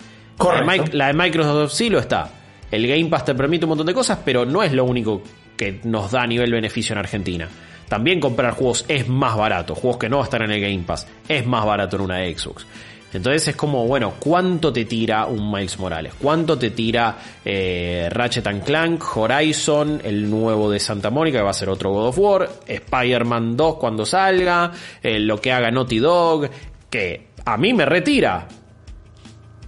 La 0.93 1.08
de, 1.08 1.14
Microsoft 1.14 1.73
sí 1.73 1.91
lo 1.91 1.99
está. 1.99 2.31
El 2.70 2.87
Game 2.87 3.06
Pass 3.06 3.25
te 3.25 3.35
permite 3.35 3.64
un 3.64 3.70
montón 3.70 3.88
de 3.88 3.94
cosas, 3.94 4.20
pero 4.25 4.47
no 4.47 4.62
es 4.62 4.73
lo 4.73 4.85
único 4.85 5.20
que 5.56 5.81
nos 5.82 6.12
da 6.12 6.23
a 6.23 6.26
nivel 6.29 6.53
beneficio 6.53 6.93
en 6.93 7.00
Argentina 7.00 7.49
también 7.88 8.20
comprar 8.20 8.54
juegos 8.54 8.84
es 8.88 9.08
más 9.08 9.36
barato. 9.36 9.74
Juegos 9.74 9.98
que 9.98 10.08
no 10.08 10.22
están 10.22 10.42
en 10.42 10.50
el 10.50 10.60
Game 10.60 10.84
Pass 10.86 11.06
es 11.28 11.46
más 11.46 11.64
barato 11.64 11.96
en 11.96 12.02
una 12.02 12.18
Xbox. 12.18 12.66
Entonces 13.12 13.48
es 13.48 13.56
como, 13.56 13.86
bueno, 13.86 14.14
¿cuánto 14.18 14.72
te 14.72 14.84
tira 14.84 15.26
un 15.26 15.50
Miles 15.50 15.78
Morales? 15.78 16.12
¿Cuánto 16.20 16.58
te 16.58 16.70
tira 16.70 17.16
eh, 17.44 18.08
Ratchet 18.10 18.46
and 18.46 18.64
Clank, 18.64 19.16
Horizon, 19.16 20.02
el 20.04 20.28
nuevo 20.28 20.70
de 20.70 20.78
Santa 20.78 21.08
Mónica, 21.08 21.38
que 21.38 21.44
va 21.44 21.50
a 21.50 21.54
ser 21.54 21.70
otro 21.70 21.92
God 21.92 22.08
of 22.08 22.18
War, 22.18 22.50
Spider-Man 22.66 23.56
2 23.56 23.76
cuando 23.76 24.04
salga, 24.04 24.70
eh, 25.02 25.18
lo 25.18 25.40
que 25.40 25.52
haga 25.52 25.70
Naughty 25.70 25.98
Dog, 25.98 26.50
que 26.90 27.28
a 27.44 27.56
mí 27.56 27.72
me 27.72 27.86
retira. 27.86 28.48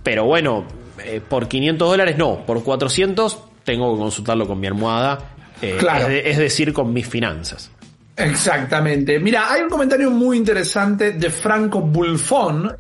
Pero 0.03 0.25
bueno, 0.25 0.67
eh, 1.03 1.23
por 1.27 1.49
500 1.49 1.89
dólares 1.89 2.19
no, 2.19 2.45
por 2.45 2.63
400 2.63 3.39
tengo 3.65 3.95
que 3.95 4.01
consultarlo 4.01 4.47
con 4.47 4.59
mi 4.61 4.67
almohada, 4.67 5.19
es 5.61 6.39
decir, 6.39 6.73
con 6.73 6.93
mis 6.93 7.09
finanzas. 7.09 7.71
Exactamente. 8.19 9.21
Mira, 9.21 9.53
hay 9.53 9.63
un 9.63 9.69
comentario 9.69 10.11
muy 10.11 10.37
interesante 10.37 11.13
de 11.13 11.31
Franco 11.31 11.81
Bulfón. 11.81 12.77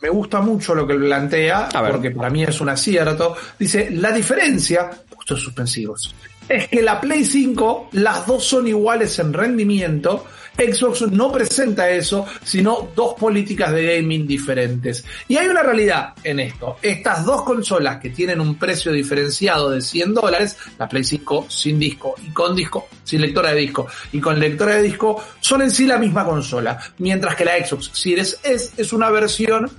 Me 0.00 0.08
gusta 0.08 0.40
mucho 0.40 0.74
lo 0.74 0.86
que 0.86 0.94
plantea, 0.94 1.68
porque 1.90 2.12
para 2.12 2.30
mí 2.30 2.44
es 2.44 2.60
un 2.60 2.68
acierto. 2.68 3.36
Dice, 3.58 3.90
la 3.90 4.12
diferencia, 4.12 4.88
puntos 4.88 5.40
suspensivos, 5.40 6.14
es 6.48 6.68
que 6.68 6.80
la 6.80 7.00
Play 7.00 7.24
5, 7.24 7.90
las 7.92 8.26
dos 8.26 8.44
son 8.44 8.68
iguales 8.68 9.18
en 9.18 9.32
rendimiento, 9.32 10.26
Xbox 10.58 11.02
no 11.12 11.30
presenta 11.30 11.88
eso, 11.88 12.26
sino 12.42 12.88
dos 12.94 13.14
políticas 13.14 13.72
de 13.72 13.96
gaming 13.96 14.26
diferentes. 14.26 15.04
Y 15.28 15.36
hay 15.36 15.46
una 15.46 15.62
realidad 15.62 16.14
en 16.24 16.40
esto. 16.40 16.78
Estas 16.82 17.24
dos 17.24 17.42
consolas 17.42 17.98
que 17.98 18.10
tienen 18.10 18.40
un 18.40 18.56
precio 18.56 18.90
diferenciado 18.90 19.70
de 19.70 19.80
100 19.80 20.14
dólares, 20.14 20.56
la 20.78 20.88
Play 20.88 21.04
5 21.04 21.46
sin 21.48 21.78
disco 21.78 22.16
y 22.26 22.30
con 22.32 22.56
disco, 22.56 22.88
sin 23.04 23.20
lectora 23.20 23.52
de 23.52 23.60
disco 23.60 23.86
y 24.12 24.20
con 24.20 24.40
lectora 24.40 24.74
de 24.74 24.82
disco, 24.82 25.22
son 25.40 25.62
en 25.62 25.70
sí 25.70 25.86
la 25.86 25.98
misma 25.98 26.24
consola. 26.24 26.78
Mientras 26.98 27.36
que 27.36 27.44
la 27.44 27.64
Xbox 27.64 27.90
Series 27.92 28.40
S 28.42 28.72
es 28.76 28.92
una 28.92 29.10
versión 29.10 29.70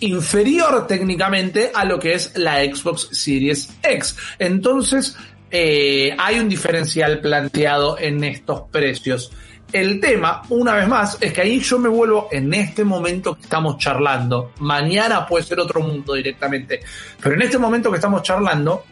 inferior 0.00 0.86
técnicamente 0.86 1.70
a 1.72 1.84
lo 1.84 1.98
que 1.98 2.14
es 2.14 2.32
la 2.36 2.64
Xbox 2.64 3.08
Series 3.12 3.70
X. 3.82 4.16
Entonces, 4.38 5.16
eh, 5.50 6.14
hay 6.16 6.38
un 6.38 6.48
diferencial 6.48 7.20
planteado 7.20 7.98
en 7.98 8.22
estos 8.24 8.62
precios. 8.70 9.30
El 9.72 10.00
tema, 10.00 10.42
una 10.48 10.74
vez 10.74 10.88
más, 10.88 11.16
es 11.20 11.32
que 11.32 11.42
ahí 11.42 11.60
yo 11.60 11.78
me 11.78 11.88
vuelvo 11.88 12.28
en 12.32 12.52
este 12.54 12.84
momento 12.84 13.36
que 13.36 13.42
estamos 13.42 13.78
charlando. 13.78 14.52
Mañana 14.58 15.26
puede 15.26 15.44
ser 15.44 15.60
otro 15.60 15.80
mundo 15.80 16.14
directamente. 16.14 16.80
Pero 17.22 17.34
en 17.36 17.42
este 17.42 17.58
momento 17.58 17.90
que 17.90 17.96
estamos 17.96 18.22
charlando, 18.22 18.84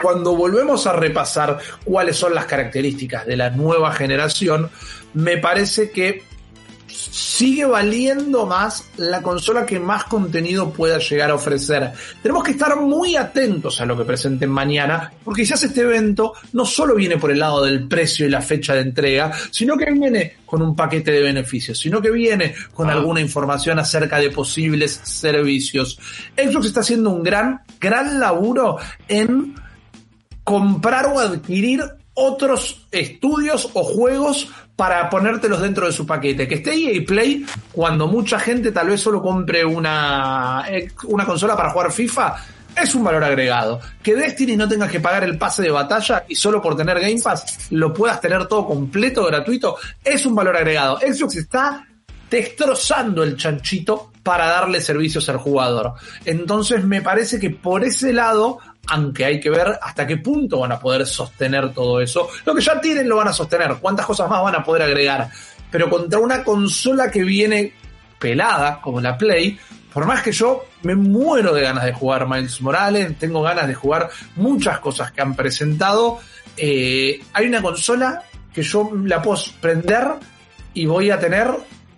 cuando 0.00 0.36
volvemos 0.36 0.86
a 0.86 0.92
repasar 0.92 1.58
cuáles 1.84 2.16
son 2.16 2.34
las 2.34 2.44
características 2.44 3.26
de 3.26 3.36
la 3.36 3.50
nueva 3.50 3.92
generación, 3.92 4.70
me 5.14 5.38
parece 5.38 5.90
que 5.90 6.22
sigue 6.92 7.64
valiendo 7.64 8.46
más 8.46 8.84
la 8.96 9.22
consola 9.22 9.64
que 9.64 9.78
más 9.78 10.04
contenido 10.04 10.72
pueda 10.72 10.98
llegar 10.98 11.30
a 11.30 11.34
ofrecer. 11.34 11.92
Tenemos 12.22 12.44
que 12.44 12.52
estar 12.52 12.78
muy 12.80 13.16
atentos 13.16 13.80
a 13.80 13.86
lo 13.86 13.96
que 13.96 14.04
presenten 14.04 14.50
mañana, 14.50 15.12
porque 15.24 15.46
si 15.46 15.52
hace 15.52 15.66
este 15.66 15.82
evento 15.82 16.34
no 16.52 16.64
solo 16.64 16.94
viene 16.94 17.16
por 17.16 17.30
el 17.30 17.38
lado 17.38 17.64
del 17.64 17.86
precio 17.88 18.26
y 18.26 18.30
la 18.30 18.42
fecha 18.42 18.74
de 18.74 18.82
entrega, 18.82 19.32
sino 19.50 19.76
que 19.76 19.90
viene 19.90 20.36
con 20.44 20.62
un 20.62 20.74
paquete 20.74 21.12
de 21.12 21.22
beneficios, 21.22 21.78
sino 21.78 22.02
que 22.02 22.10
viene 22.10 22.54
con 22.74 22.90
alguna 22.90 23.20
información 23.20 23.78
acerca 23.78 24.18
de 24.18 24.30
posibles 24.30 25.00
servicios. 25.04 25.98
Xbox 26.36 26.66
está 26.66 26.80
haciendo 26.80 27.10
un 27.10 27.22
gran, 27.22 27.60
gran 27.80 28.18
laburo 28.18 28.78
en 29.08 29.54
comprar 30.44 31.06
o 31.06 31.20
adquirir 31.20 31.82
otros 32.20 32.86
estudios 32.90 33.70
o 33.74 33.82
juegos 33.82 34.48
para 34.76 35.10
ponértelos 35.10 35.60
dentro 35.60 35.86
de 35.86 35.92
su 35.92 36.06
paquete. 36.06 36.46
Que 36.46 36.56
esté 36.56 36.74
EA 36.74 37.02
Play 37.06 37.44
cuando 37.72 38.06
mucha 38.06 38.38
gente 38.38 38.72
tal 38.72 38.88
vez 38.88 39.00
solo 39.00 39.20
compre 39.22 39.64
una, 39.64 40.64
una 41.04 41.26
consola 41.26 41.56
para 41.56 41.70
jugar 41.70 41.92
FIFA. 41.92 42.36
Es 42.76 42.94
un 42.94 43.02
valor 43.02 43.24
agregado. 43.24 43.80
Que 44.02 44.14
Destiny 44.14 44.56
no 44.56 44.68
tengas 44.68 44.90
que 44.90 45.00
pagar 45.00 45.24
el 45.24 45.36
pase 45.36 45.62
de 45.62 45.70
batalla 45.70 46.24
y 46.28 46.34
solo 46.34 46.62
por 46.62 46.76
tener 46.76 47.00
Game 47.00 47.20
Pass 47.20 47.68
lo 47.70 47.92
puedas 47.92 48.20
tener 48.20 48.46
todo 48.46 48.66
completo, 48.66 49.24
gratuito, 49.26 49.76
es 50.04 50.24
un 50.24 50.34
valor 50.34 50.56
agregado. 50.56 50.98
Xbox 50.98 51.36
está 51.36 51.86
destrozando 52.30 53.24
el 53.24 53.36
chanchito 53.36 54.12
para 54.22 54.46
darle 54.46 54.80
servicios 54.80 55.28
al 55.28 55.38
jugador. 55.38 55.94
Entonces 56.24 56.84
me 56.84 57.02
parece 57.02 57.40
que 57.40 57.50
por 57.50 57.84
ese 57.84 58.12
lado 58.12 58.58
aunque 58.90 59.24
hay 59.24 59.40
que 59.40 59.50
ver 59.50 59.78
hasta 59.80 60.06
qué 60.06 60.16
punto 60.16 60.60
van 60.60 60.72
a 60.72 60.80
poder 60.80 61.06
sostener 61.06 61.72
todo 61.72 62.00
eso. 62.00 62.28
Lo 62.44 62.54
que 62.54 62.60
ya 62.60 62.80
tienen 62.80 63.08
lo 63.08 63.16
van 63.16 63.28
a 63.28 63.32
sostener, 63.32 63.76
cuántas 63.80 64.04
cosas 64.04 64.28
más 64.28 64.42
van 64.42 64.56
a 64.56 64.64
poder 64.64 64.82
agregar. 64.82 65.30
Pero 65.70 65.88
contra 65.88 66.18
una 66.18 66.42
consola 66.42 67.08
que 67.08 67.22
viene 67.22 67.72
pelada, 68.18 68.80
como 68.80 69.00
la 69.00 69.16
Play, 69.16 69.56
por 69.92 70.06
más 70.06 70.22
que 70.22 70.32
yo 70.32 70.64
me 70.82 70.96
muero 70.96 71.54
de 71.54 71.62
ganas 71.62 71.84
de 71.84 71.92
jugar 71.92 72.28
Miles 72.28 72.60
Morales, 72.60 73.16
tengo 73.16 73.42
ganas 73.42 73.68
de 73.68 73.74
jugar 73.74 74.10
muchas 74.34 74.80
cosas 74.80 75.12
que 75.12 75.20
han 75.20 75.36
presentado, 75.36 76.18
eh, 76.56 77.20
hay 77.32 77.46
una 77.46 77.62
consola 77.62 78.24
que 78.52 78.62
yo 78.62 78.90
la 79.04 79.22
puedo 79.22 79.40
prender 79.60 80.08
y 80.74 80.86
voy 80.86 81.10
a 81.10 81.18
tener 81.20 81.48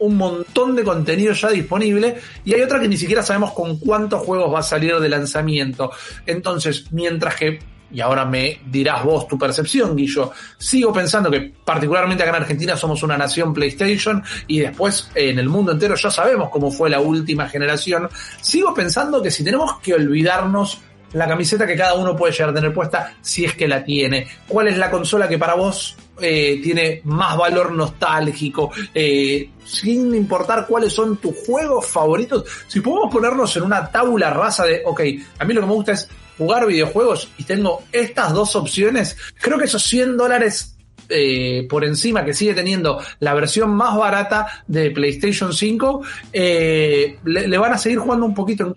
un 0.02 0.16
montón 0.16 0.75
de 0.76 0.82
contenido 0.85 1.32
ya 1.32 1.50
disponible 1.50 2.16
y 2.44 2.54
hay 2.54 2.62
otra 2.62 2.80
que 2.80 2.88
ni 2.88 2.97
siquiera 2.97 3.23
sabemos 3.23 3.52
con 3.52 3.78
cuántos 3.78 4.23
juegos 4.23 4.52
va 4.52 4.59
a 4.59 4.62
salir 4.62 4.99
de 4.99 5.09
lanzamiento. 5.09 5.90
Entonces, 6.26 6.87
mientras 6.90 7.37
que 7.37 7.61
y 7.92 8.00
ahora 8.00 8.25
me 8.25 8.61
dirás 8.71 9.04
vos 9.04 9.28
tu 9.28 9.38
percepción, 9.38 9.94
Guillo. 9.94 10.32
Sigo 10.56 10.92
pensando 10.92 11.30
que 11.30 11.52
particularmente 11.64 12.23
acá 12.23 12.30
en 12.37 12.42
Argentina 12.42 12.76
somos 12.76 13.02
una 13.02 13.18
nación 13.18 13.52
PlayStation 13.52 14.23
y 14.47 14.61
después 14.61 15.11
en 15.14 15.38
el 15.38 15.49
mundo 15.49 15.73
entero 15.73 15.94
ya 15.94 16.11
sabemos 16.11 16.49
cómo 16.49 16.71
fue 16.71 16.88
la 16.88 17.00
última 17.00 17.49
generación. 17.49 18.09
Sigo 18.40 18.73
pensando 18.73 19.23
que 19.23 19.30
si 19.30 19.44
tenemos 19.44 19.78
que 19.80 19.92
olvidarnos 19.94 20.80
la 21.12 21.28
camiseta 21.28 21.66
que 21.66 21.76
cada 21.76 21.95
uno 21.95 22.16
puede 22.16 22.33
llegar 22.33 22.50
a 22.50 22.54
tener 22.54 22.73
puesta 22.73 23.14
si 23.21 23.45
es 23.45 23.54
que 23.54 23.69
la 23.69 23.85
tiene. 23.85 24.26
¿Cuál 24.47 24.69
es 24.69 24.78
la 24.78 24.90
consola 24.90 25.28
que 25.28 25.38
para 25.38 25.54
vos 25.54 25.97
eh, 26.21 26.61
tiene 26.62 27.02
más 27.04 27.37
valor 27.37 27.73
nostálgico? 27.73 28.71
Eh, 28.95 29.50
sin 29.64 30.14
importar 30.14 30.66
cuáles 30.66 30.92
son 30.92 31.16
tus 31.19 31.35
juegos 31.47 31.87
favoritos. 31.87 32.45
Si 32.66 32.81
podemos 32.81 33.12
ponernos 33.12 33.57
en 33.57 33.64
una 33.64 33.90
tabla 33.90 34.31
rasa 34.31 34.64
de, 34.64 34.83
ok, 34.85 35.00
a 35.38 35.45
mí 35.45 35.54
lo 35.54 35.61
que 35.61 35.66
me 35.66 35.75
gusta 35.75 35.92
es 35.92 36.09
jugar 36.38 36.66
videojuegos 36.66 37.28
y 37.38 37.45
tengo 37.45 37.83
estas 37.92 38.33
dos 38.33 38.57
opciones, 38.57 39.16
creo 39.40 39.59
que 39.59 39.64
esos 39.64 39.83
100 39.83 40.16
dólares 40.16 40.76
eh, 41.09 41.66
por 41.69 41.85
encima 41.85 42.25
que 42.25 42.33
sigue 42.33 42.54
teniendo 42.54 42.99
la 43.21 43.35
versión 43.35 43.75
más 43.75 43.97
barata 43.97 44.47
de 44.66 44.90
PlayStation 44.90 45.52
5, 45.52 46.02
le, 46.33 47.19
le, 47.23 47.59
van 47.59 47.75
a 47.75 47.78
seguir 47.78 47.99
jugando 47.99 48.25
un 48.25 48.35
poquito 48.35 48.64
en. 48.64 48.73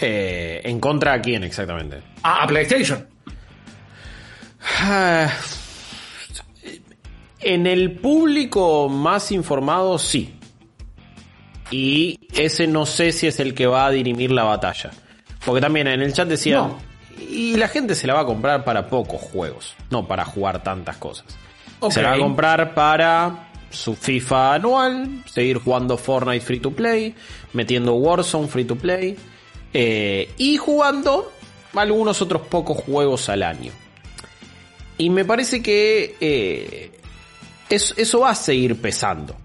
Eh, 0.00 0.60
¿En 0.64 0.80
contra 0.80 1.14
a 1.14 1.20
quién 1.20 1.44
exactamente? 1.44 2.02
A, 2.22 2.46
PlayStation. 2.46 3.06
Ah, 4.80 5.28
en 7.40 7.66
el 7.66 7.92
público 7.92 8.88
más 8.88 9.32
informado, 9.32 9.98
sí. 9.98 10.34
Y 11.70 12.18
ese 12.34 12.66
no 12.66 12.86
sé 12.86 13.12
si 13.12 13.26
es 13.26 13.40
el 13.40 13.54
que 13.54 13.66
va 13.66 13.86
a 13.86 13.90
dirimir 13.90 14.30
la 14.30 14.44
batalla. 14.44 14.90
Porque 15.44 15.60
también 15.60 15.86
en 15.86 16.02
el 16.02 16.12
chat 16.12 16.28
decían, 16.28 16.74
y 17.18 17.56
la 17.56 17.68
gente 17.68 17.94
se 17.94 18.06
la 18.06 18.14
va 18.14 18.20
a 18.20 18.26
comprar 18.26 18.64
para 18.64 18.88
pocos 18.88 19.20
juegos, 19.20 19.74
no 19.90 20.06
para 20.06 20.24
jugar 20.24 20.62
tantas 20.62 20.96
cosas. 20.96 21.26
Se 21.90 22.02
la 22.02 22.10
va 22.10 22.16
a 22.16 22.18
comprar 22.18 22.74
para 22.74 23.48
su 23.70 23.94
FIFA 23.94 24.54
anual, 24.54 25.22
seguir 25.26 25.58
jugando 25.58 25.96
Fortnite 25.96 26.44
free 26.44 26.60
to 26.60 26.70
play, 26.70 27.14
metiendo 27.52 27.94
Warzone 27.94 28.48
free 28.48 28.64
to 28.64 28.76
play 28.76 29.16
eh, 29.78 30.30
y 30.38 30.56
jugando 30.56 31.30
algunos 31.74 32.22
otros 32.22 32.46
pocos 32.46 32.78
juegos 32.78 33.28
al 33.28 33.42
año. 33.42 33.72
Y 34.96 35.10
me 35.10 35.26
parece 35.26 35.62
que 35.62 36.16
eh, 36.18 36.92
eso 37.68 38.20
va 38.20 38.30
a 38.30 38.34
seguir 38.34 38.80
pesando. 38.80 39.36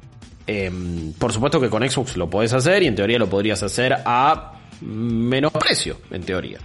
Em, 0.47 1.11
por 1.19 1.33
supuesto 1.33 1.59
que 1.59 1.69
con 1.69 1.88
Xbox 1.88 2.15
lo 2.15 2.29
podés 2.29 2.53
hacer 2.53 2.81
y 2.81 2.88
en 2.88 2.95
teoría 2.95 3.19
lo 3.19 3.29
podrías 3.29 3.61
hacer 3.61 3.93
a 4.05 4.53
menos 4.79 5.51
precio, 5.51 6.00
en 6.11 6.23
teoría. 6.23 6.59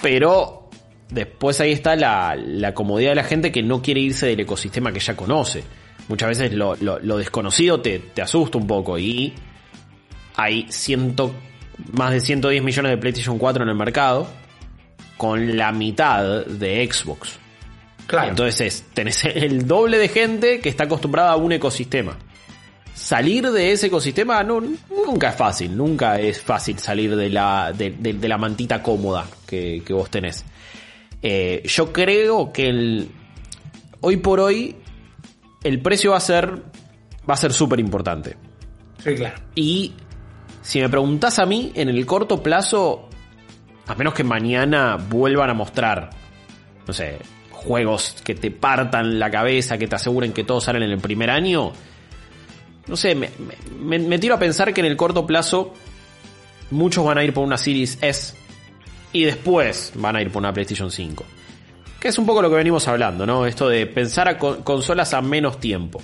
Pero 0.00 0.70
después 1.10 1.60
ahí 1.60 1.72
está 1.72 1.94
la, 1.94 2.72
comodidad 2.72 3.10
de 3.10 3.16
la 3.16 3.24
gente 3.24 3.52
que 3.52 3.62
no 3.62 3.82
quiere 3.82 4.00
irse 4.00 4.28
del 4.28 4.40
ecosistema 4.40 4.92
que 4.92 5.00
ya 5.00 5.14
conoce. 5.14 5.62
Muchas 6.08 6.30
veces 6.30 6.54
lo, 6.54 7.18
desconocido 7.18 7.82
te, 7.82 7.98
te, 7.98 8.22
asusta 8.22 8.56
un 8.56 8.66
poco 8.66 8.98
y 8.98 9.34
hay 10.36 10.64
ciento 10.70 11.34
más 11.92 12.12
de 12.12 12.20
110 12.20 12.62
millones 12.62 12.90
de 12.90 12.98
PlayStation 12.98 13.38
4 13.38 13.62
en 13.62 13.68
el 13.68 13.74
mercado, 13.74 14.28
con 15.16 15.56
la 15.56 15.72
mitad 15.72 16.44
de 16.46 16.88
Xbox. 16.90 17.38
Claro. 18.06 18.30
Entonces 18.30 18.84
tenés 18.94 19.24
el 19.24 19.66
doble 19.66 19.98
de 19.98 20.08
gente 20.08 20.60
que 20.60 20.68
está 20.68 20.84
acostumbrada 20.84 21.32
a 21.32 21.36
un 21.36 21.52
ecosistema. 21.52 22.16
Salir 22.94 23.50
de 23.50 23.72
ese 23.72 23.88
ecosistema 23.88 24.42
no, 24.42 24.60
nunca 24.60 25.30
es 25.30 25.36
fácil, 25.36 25.76
nunca 25.76 26.18
es 26.18 26.40
fácil 26.40 26.78
salir 26.78 27.14
de 27.14 27.28
la, 27.28 27.72
de, 27.72 28.16
la 28.22 28.38
mantita 28.38 28.82
cómoda 28.82 29.26
que, 29.46 29.82
vos 29.90 30.10
tenés. 30.10 30.44
Eh, 31.20 31.62
yo 31.66 31.92
creo 31.92 32.52
que 32.52 32.68
el, 32.68 33.10
hoy 34.00 34.16
por 34.16 34.40
hoy 34.40 34.76
el 35.62 35.80
precio 35.80 36.12
va 36.12 36.18
a 36.18 36.20
ser 36.20 36.62
va 37.28 37.34
a 37.34 37.36
ser 37.36 37.52
súper 37.52 37.80
importante. 37.80 38.36
Sí, 39.02 39.14
claro. 39.14 39.40
Y 39.54 39.92
si 40.66 40.80
me 40.80 40.88
preguntas 40.88 41.38
a 41.38 41.46
mí, 41.46 41.70
en 41.76 41.88
el 41.88 42.04
corto 42.06 42.42
plazo, 42.42 43.08
a 43.86 43.94
menos 43.94 44.14
que 44.14 44.24
mañana 44.24 44.96
vuelvan 44.96 45.48
a 45.48 45.54
mostrar, 45.54 46.10
no 46.84 46.92
sé, 46.92 47.20
juegos 47.52 48.16
que 48.24 48.34
te 48.34 48.50
partan 48.50 49.20
la 49.20 49.30
cabeza, 49.30 49.78
que 49.78 49.86
te 49.86 49.94
aseguren 49.94 50.32
que 50.32 50.42
todos 50.42 50.64
salen 50.64 50.82
en 50.82 50.90
el 50.90 50.98
primer 50.98 51.30
año, 51.30 51.70
no 52.88 52.96
sé, 52.96 53.14
me, 53.14 54.18
tiro 54.18 54.34
a 54.34 54.40
pensar 54.40 54.74
que 54.74 54.80
en 54.80 54.88
el 54.88 54.96
corto 54.96 55.24
plazo 55.24 55.72
muchos 56.72 57.04
van 57.04 57.18
a 57.18 57.22
ir 57.22 57.32
por 57.32 57.44
una 57.44 57.58
Series 57.58 57.98
S 58.00 58.34
y 59.12 59.22
después 59.22 59.92
van 59.94 60.16
a 60.16 60.20
ir 60.20 60.32
por 60.32 60.42
una 60.42 60.52
PlayStation 60.52 60.90
5. 60.90 61.24
Que 62.00 62.08
es 62.08 62.18
un 62.18 62.26
poco 62.26 62.42
lo 62.42 62.50
que 62.50 62.56
venimos 62.56 62.88
hablando, 62.88 63.24
¿no? 63.24 63.46
Esto 63.46 63.68
de 63.68 63.86
pensar 63.86 64.26
a 64.26 64.36
consolas 64.36 65.14
a 65.14 65.22
menos 65.22 65.60
tiempo. 65.60 66.02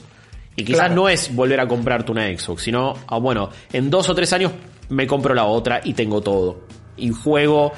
Y 0.57 0.65
quizás 0.65 0.91
no 0.91 1.09
es 1.09 1.35
volver 1.35 1.61
a 1.61 1.67
comprarte 1.67 2.13
una 2.13 2.27
Xbox, 2.27 2.63
sino, 2.63 2.95
ah, 3.07 3.19
bueno, 3.19 3.51
en 3.73 3.89
dos 3.89 4.09
o 4.09 4.15
tres 4.15 4.33
años 4.33 4.53
me 4.91 5.07
compro 5.07 5.35
la 5.35 5.45
otra 5.45 5.81
y 5.83 5.95
tengo 5.95 6.21
todo. 6.21 6.67
Y 6.97 7.11
juego 7.11 7.73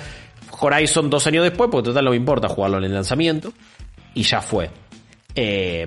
Horizon 0.60 1.08
dos 1.10 1.26
años 1.26 1.44
después, 1.44 1.70
porque 1.70 1.88
total 1.88 2.04
no 2.04 2.10
me 2.10 2.16
importa 2.16 2.48
jugarlo 2.48 2.78
en 2.78 2.84
el 2.84 2.94
lanzamiento. 2.94 3.52
Y 4.14 4.22
ya 4.22 4.40
fue. 4.40 4.70
Eh, 5.34 5.86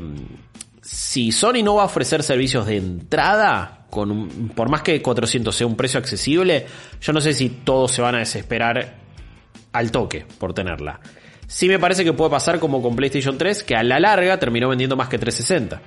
si 0.82 1.32
Sony 1.32 1.63
no 1.63 1.75
va 1.75 1.84
a 1.84 1.86
ofrecer 1.86 2.24
servicios 2.24 2.65
de 2.65 2.77
entrada, 2.77 3.86
con 3.89 4.50
por 4.56 4.70
más 4.70 4.82
que 4.82 5.01
400 5.01 5.53
sea 5.53 5.67
un 5.67 5.75
precio 5.75 6.00
accesible, 6.00 6.65
yo 7.01 7.13
no 7.13 7.22
sé 7.22 7.34
si 7.34 7.50
todos 7.50 7.91
se 7.91 8.01
van 8.01 8.15
a 8.15 8.20
desesperar 8.20 8.96
al 9.74 9.91
toque 9.91 10.25
por 10.38 10.53
tenerla. 10.53 11.00
Sí 11.48 11.67
me 11.67 11.79
parece 11.79 12.03
que 12.03 12.13
puede 12.13 12.32
pasar 12.32 12.60
como 12.60 12.82
con 12.82 12.96
PlayStation 12.96 13.38
3, 13.38 13.63
que 13.63 13.75
a 13.75 13.84
la 13.84 14.00
larga 14.00 14.38
terminó 14.38 14.70
vendiendo 14.70 14.96
más 14.96 15.08
que 15.08 15.17
360. 15.17 15.82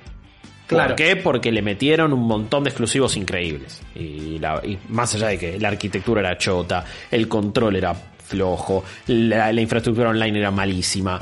¿Por 0.71 0.95
qué? 0.95 1.15
Porque 1.17 1.51
le 1.51 1.61
metieron 1.61 2.13
un 2.13 2.25
montón 2.25 2.63
de 2.63 2.69
exclusivos 2.69 3.17
increíbles. 3.17 3.81
Y, 3.95 4.39
más 4.89 5.13
allá 5.15 5.27
de 5.27 5.37
que 5.37 5.59
la 5.59 5.67
arquitectura 5.67 6.21
era 6.21 6.37
chota, 6.37 6.85
el 7.09 7.27
control 7.27 7.75
era 7.75 7.93
flojo, 7.93 8.83
la, 9.07 9.51
infraestructura 9.51 10.09
online 10.09 10.39
era 10.39 10.51
malísima, 10.51 11.21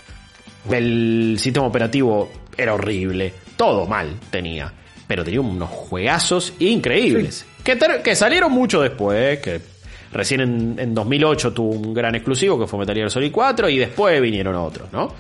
el 0.70 1.38
sistema 1.40 1.66
operativo 1.66 2.32
era 2.56 2.74
horrible, 2.74 3.34
todo 3.58 3.88
mal 3.88 4.12
tenía. 4.30 4.72
Pero 5.08 5.24
tenía 5.24 5.42
unos 5.42 5.70
juegazos 5.70 6.54
increíbles. 6.60 7.46
Que, 7.64 7.78
que, 8.04 8.16
salieron 8.16 8.52
mucho 8.52 8.82
después, 8.82 9.40
que 9.40 9.60
recién 10.12 10.42
en, 10.42 10.76
en, 10.78 10.94
2008 10.94 11.52
tuvo 11.52 11.72
un 11.72 11.94
gran 11.94 12.14
exclusivo 12.14 12.60
que 12.60 12.68
fue 12.68 12.80
Metal 12.80 12.96
Gear 12.96 13.10
Solid 13.10 13.32
4 13.32 13.70
y 13.70 13.78
después 13.80 14.22
vinieron 14.22 14.56
otros, 14.56 14.92
¿no? 14.94 15.12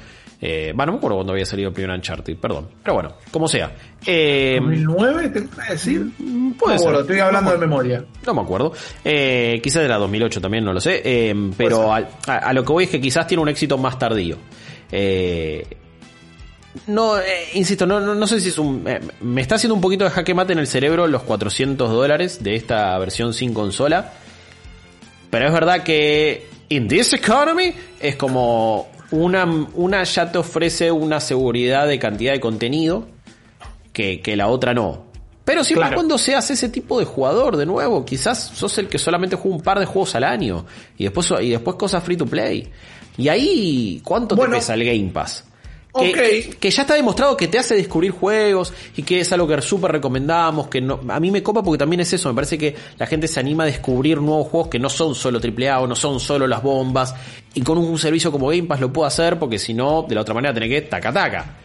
Eh, 0.41 0.71
bueno, 0.73 0.91
no 0.91 0.93
me 0.93 0.97
acuerdo 0.99 1.17
cuando 1.17 1.33
había 1.33 1.45
salido 1.45 1.67
el 1.69 1.73
primer 1.73 1.91
Uncharted, 1.95 2.37
perdón. 2.37 2.69
Pero 2.81 2.93
bueno, 2.93 3.13
como 3.31 3.47
sea. 3.47 3.71
Eh, 4.05 4.57
¿2009 4.61 5.33
te 5.33 5.61
a 5.61 5.71
decir? 5.71 6.11
Puede 6.57 6.75
no, 6.75 6.79
ser. 6.79 6.87
Bueno, 6.87 6.99
estoy 7.01 7.19
hablando 7.19 7.51
de 7.51 7.57
memoria. 7.57 8.05
No 8.25 8.33
me 8.33 8.41
acuerdo. 8.41 8.71
Eh, 9.03 9.59
quizás 9.61 9.83
era 9.83 9.97
2008 9.97 10.39
también, 10.39 10.63
no 10.63 10.71
lo 10.71 10.79
sé. 10.79 11.01
Eh, 11.03 11.51
pero 11.57 11.93
a, 11.93 11.97
a- 12.27 12.37
a 12.37 12.53
lo 12.53 12.63
que 12.63 12.71
voy 12.71 12.83
es 12.85 12.89
que 12.89 13.01
quizás 13.01 13.27
tiene 13.27 13.43
un 13.43 13.49
éxito 13.49 13.77
más 13.77 13.99
tardío. 13.99 14.37
Eh, 14.91 15.65
no, 16.87 17.17
eh, 17.19 17.23
insisto, 17.55 17.85
no, 17.85 17.99
no, 17.99 18.15
no 18.15 18.27
sé 18.27 18.39
si 18.39 18.49
es 18.49 18.57
un... 18.59 18.87
me 19.21 19.41
está 19.41 19.55
haciendo 19.55 19.75
un 19.75 19.81
poquito 19.81 20.05
de 20.05 20.11
jaque 20.11 20.33
mate 20.33 20.53
en 20.53 20.59
el 20.59 20.67
cerebro 20.67 21.07
los 21.07 21.23
400 21.23 21.89
dólares 21.89 22.43
de 22.43 22.55
esta 22.55 22.97
versión 22.99 23.33
sin 23.33 23.53
consola. 23.53 24.13
Pero 25.29 25.47
es 25.47 25.53
verdad 25.53 25.83
que 25.83 26.47
in 26.69 26.87
this 26.87 27.11
economy 27.13 27.73
es 27.99 28.15
como 28.15 28.88
una, 29.11 29.45
una 29.73 30.03
ya 30.03 30.31
te 30.31 30.37
ofrece 30.37 30.91
una 30.91 31.19
seguridad 31.19 31.87
de 31.87 31.99
cantidad 31.99 32.33
de 32.33 32.39
contenido 32.39 33.07
que, 33.93 34.21
que 34.21 34.35
la 34.35 34.47
otra 34.47 34.73
no. 34.73 35.07
Pero 35.45 35.63
siempre 35.63 35.85
Claro. 35.87 35.95
cuando 35.95 36.17
seas 36.19 36.51
ese 36.51 36.69
tipo 36.69 36.99
de 36.99 37.05
jugador, 37.05 37.57
de 37.57 37.65
nuevo, 37.65 38.05
quizás 38.05 38.51
sos 38.53 38.77
el 38.77 38.87
que 38.87 38.99
solamente 38.99 39.35
juega 39.35 39.57
un 39.57 39.63
par 39.63 39.79
de 39.79 39.85
juegos 39.85 40.13
al 40.13 40.23
año 40.23 40.65
y 40.97 41.05
después, 41.05 41.31
y 41.41 41.49
después 41.49 41.75
cosas 41.75 42.03
free 42.03 42.17
to 42.17 42.25
play. 42.27 42.69
Y 43.17 43.27
ahí, 43.29 43.99
¿cuánto 44.03 44.35
Bueno. 44.35 44.53
te 44.53 44.59
pesa 44.59 44.75
el 44.75 44.85
Game 44.85 45.09
Pass? 45.11 45.43
Que, 45.91 46.69
ya 46.69 46.83
está 46.83 46.93
demostrado 46.93 47.35
que 47.35 47.47
te 47.47 47.57
hace 47.57 47.75
descubrir 47.75 48.11
juegos 48.11 48.71
y 48.95 49.01
que 49.01 49.21
es 49.21 49.33
algo 49.33 49.47
que 49.47 49.59
súper 49.61 49.91
recomendamos, 49.91 50.67
que 50.67 50.79
no, 50.81 50.99
a 51.09 51.19
mí 51.19 51.31
me 51.31 51.41
copa 51.41 51.63
porque 51.63 51.79
también 51.79 52.01
es 52.01 52.13
eso, 52.13 52.29
me 52.29 52.35
parece 52.35 52.59
que 52.59 52.75
la 52.97 53.07
gente 53.07 53.27
se 53.27 53.39
anima 53.39 53.63
a 53.63 53.65
descubrir 53.65 54.21
nuevos 54.21 54.49
juegos 54.49 54.69
que 54.69 54.77
no 54.77 54.87
son 54.87 55.15
solo 55.15 55.39
AAA 55.39 55.79
o 55.79 55.87
no 55.87 55.95
son 55.95 56.19
solo 56.19 56.45
las 56.45 56.61
bombas 56.61 57.15
y 57.55 57.61
con 57.61 57.79
un 57.79 57.97
servicio 57.97 58.31
como 58.31 58.49
Game 58.49 58.63
Pass 58.63 58.81
lo 58.81 58.93
puedo 58.93 59.07
hacer 59.07 59.39
porque 59.39 59.57
si 59.57 59.73
no, 59.73 60.05
de 60.07 60.13
la 60.13 60.21
otra 60.21 60.35
manera 60.35 60.53
tenés 60.53 60.69
que 60.69 60.81
taca 60.81 61.11
taca. 61.11 61.55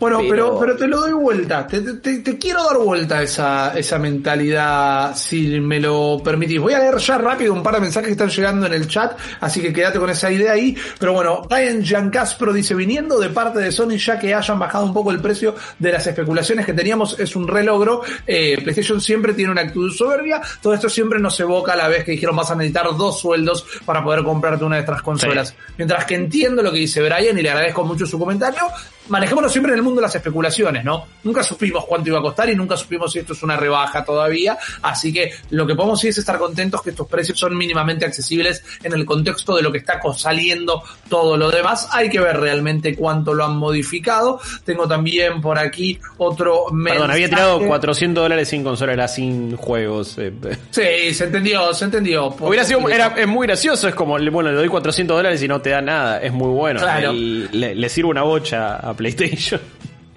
Bueno, 0.00 0.18
pero, 0.20 0.30
Pero- 0.30 0.58
pero 0.60 0.76
te 0.76 0.86
lo 0.86 1.00
doy 1.00 1.12
vuelta. 1.12 1.66
Te, 1.66 1.80
te- 1.80 2.18
te- 2.18 2.38
quiero 2.38 2.62
dar 2.64 2.78
vuelta 2.78 3.20
esa, 3.20 3.76
esa 3.76 3.98
mentalidad, 3.98 5.16
si 5.16 5.58
me 5.60 5.80
lo 5.80 6.20
permitís. 6.22 6.60
Voy 6.60 6.72
a 6.72 6.78
leer 6.78 6.96
ya 6.98 7.18
rápido 7.18 7.52
un 7.52 7.62
par 7.64 7.74
de 7.74 7.80
mensajes 7.80 8.06
que 8.06 8.12
están 8.12 8.28
llegando 8.30 8.66
en 8.66 8.74
el 8.74 8.86
chat, 8.86 9.18
así 9.40 9.60
que 9.60 9.72
quédate 9.72 9.98
con 9.98 10.08
esa 10.08 10.30
idea 10.30 10.52
ahí. 10.52 10.76
Pero 11.00 11.14
bueno, 11.14 11.42
Ryan 11.50 11.82
Giancaspro 11.82 12.52
dice, 12.52 12.74
viniendo 12.74 13.18
de 13.18 13.30
parte 13.30 13.58
de 13.58 13.72
Sony, 13.72 13.96
ya 13.96 14.18
que 14.20 14.32
hayan 14.34 14.58
bajado 14.58 14.84
un 14.84 14.94
poco 14.94 15.10
el 15.10 15.20
precio 15.20 15.56
de 15.78 15.90
las 15.92 16.06
especulaciones 16.06 16.64
que 16.64 16.74
teníamos, 16.74 17.18
es 17.18 17.34
un 17.34 17.48
relogro. 17.48 18.02
Eh, 18.26 18.60
PlayStation 18.62 19.00
siempre 19.00 19.32
tiene 19.34 19.50
una 19.50 19.62
actitud 19.62 19.92
soberbia. 19.92 20.40
Todo 20.62 20.74
esto 20.74 20.88
siempre 20.88 21.18
nos 21.18 21.38
evoca 21.40 21.72
a 21.72 21.76
la 21.76 21.88
vez 21.88 22.04
que 22.04 22.12
dijeron 22.12 22.36
vas 22.36 22.50
a 22.50 22.54
necesitar 22.54 22.86
dos 22.96 23.18
sueldos 23.20 23.66
para 23.84 24.04
poder 24.04 24.22
comprarte 24.22 24.64
una 24.64 24.76
de 24.76 24.82
estas 24.82 25.02
consolas. 25.02 25.54
Mientras 25.76 26.04
que 26.04 26.14
entiendo 26.14 26.62
lo 26.62 26.70
que 26.70 26.78
dice 26.78 27.02
Brian 27.02 27.36
y 27.36 27.42
le 27.42 27.50
agradezco 27.50 27.82
mucho 27.84 28.06
su 28.06 28.16
comentario, 28.18 28.62
manejémonos 29.08 29.50
siempre 29.50 29.72
en 29.72 29.78
el 29.78 29.82
mundo 29.84 30.00
de 30.00 30.06
las 30.06 30.14
especulaciones, 30.14 30.84
¿no? 30.84 31.04
Nunca 31.24 31.42
supimos 31.42 31.84
cuánto 31.86 32.08
iba 32.10 32.18
a 32.18 32.22
costar 32.22 32.48
y 32.50 32.56
nunca 32.56 32.76
supimos 32.76 33.12
si 33.12 33.18
esto 33.18 33.32
es 33.32 33.42
una 33.42 33.56
rebaja 33.56 34.04
todavía, 34.04 34.56
así 34.82 35.12
que 35.12 35.32
lo 35.50 35.66
que 35.66 35.74
podemos 35.74 36.00
sí 36.00 36.08
es 36.08 36.18
estar 36.18 36.38
contentos 36.38 36.82
que 36.82 36.90
estos 36.90 37.06
precios 37.06 37.38
son 37.38 37.56
mínimamente 37.56 38.04
accesibles 38.04 38.62
en 38.82 38.92
el 38.92 39.04
contexto 39.04 39.56
de 39.56 39.62
lo 39.62 39.72
que 39.72 39.78
está 39.78 40.00
saliendo 40.16 40.82
todo 41.08 41.36
lo 41.36 41.50
demás. 41.50 41.88
Hay 41.92 42.08
que 42.08 42.20
ver 42.20 42.38
realmente 42.38 42.94
cuánto 42.96 43.34
lo 43.34 43.44
han 43.44 43.56
modificado. 43.56 44.40
Tengo 44.64 44.86
también 44.88 45.40
por 45.40 45.58
aquí 45.58 45.98
otro 46.18 46.64
Perdón, 46.66 47.10
había 47.10 47.26
mensaje. 47.26 47.28
tirado 47.28 47.66
400 47.66 48.22
dólares 48.24 48.48
sin 48.48 48.64
consola, 48.64 48.92
era 48.92 49.08
sin 49.08 49.56
juegos. 49.56 50.16
eh. 50.18 50.32
Sí, 50.70 51.14
se 51.14 51.24
entendió, 51.24 51.72
se 51.74 51.84
entendió. 51.86 52.26
Hubiera 52.40 52.64
sido, 52.64 52.88
era, 52.88 53.14
es 53.16 53.26
muy 53.26 53.46
gracioso, 53.46 53.88
es 53.88 53.94
como, 53.94 54.18
bueno, 54.30 54.50
le 54.50 54.56
doy 54.56 54.68
400 54.68 55.16
dólares 55.16 55.42
y 55.42 55.48
no 55.48 55.60
te 55.60 55.70
da 55.70 55.80
nada, 55.80 56.20
es 56.20 56.32
muy 56.32 56.48
bueno. 56.48 56.80
Claro. 56.80 57.10
El- 57.10 57.48
le, 57.52 57.74
le 57.74 57.88
sirve 57.88 58.10
una 58.10 58.22
bocha 58.22 58.76
a 58.76 58.94
PlayStation. 58.98 59.60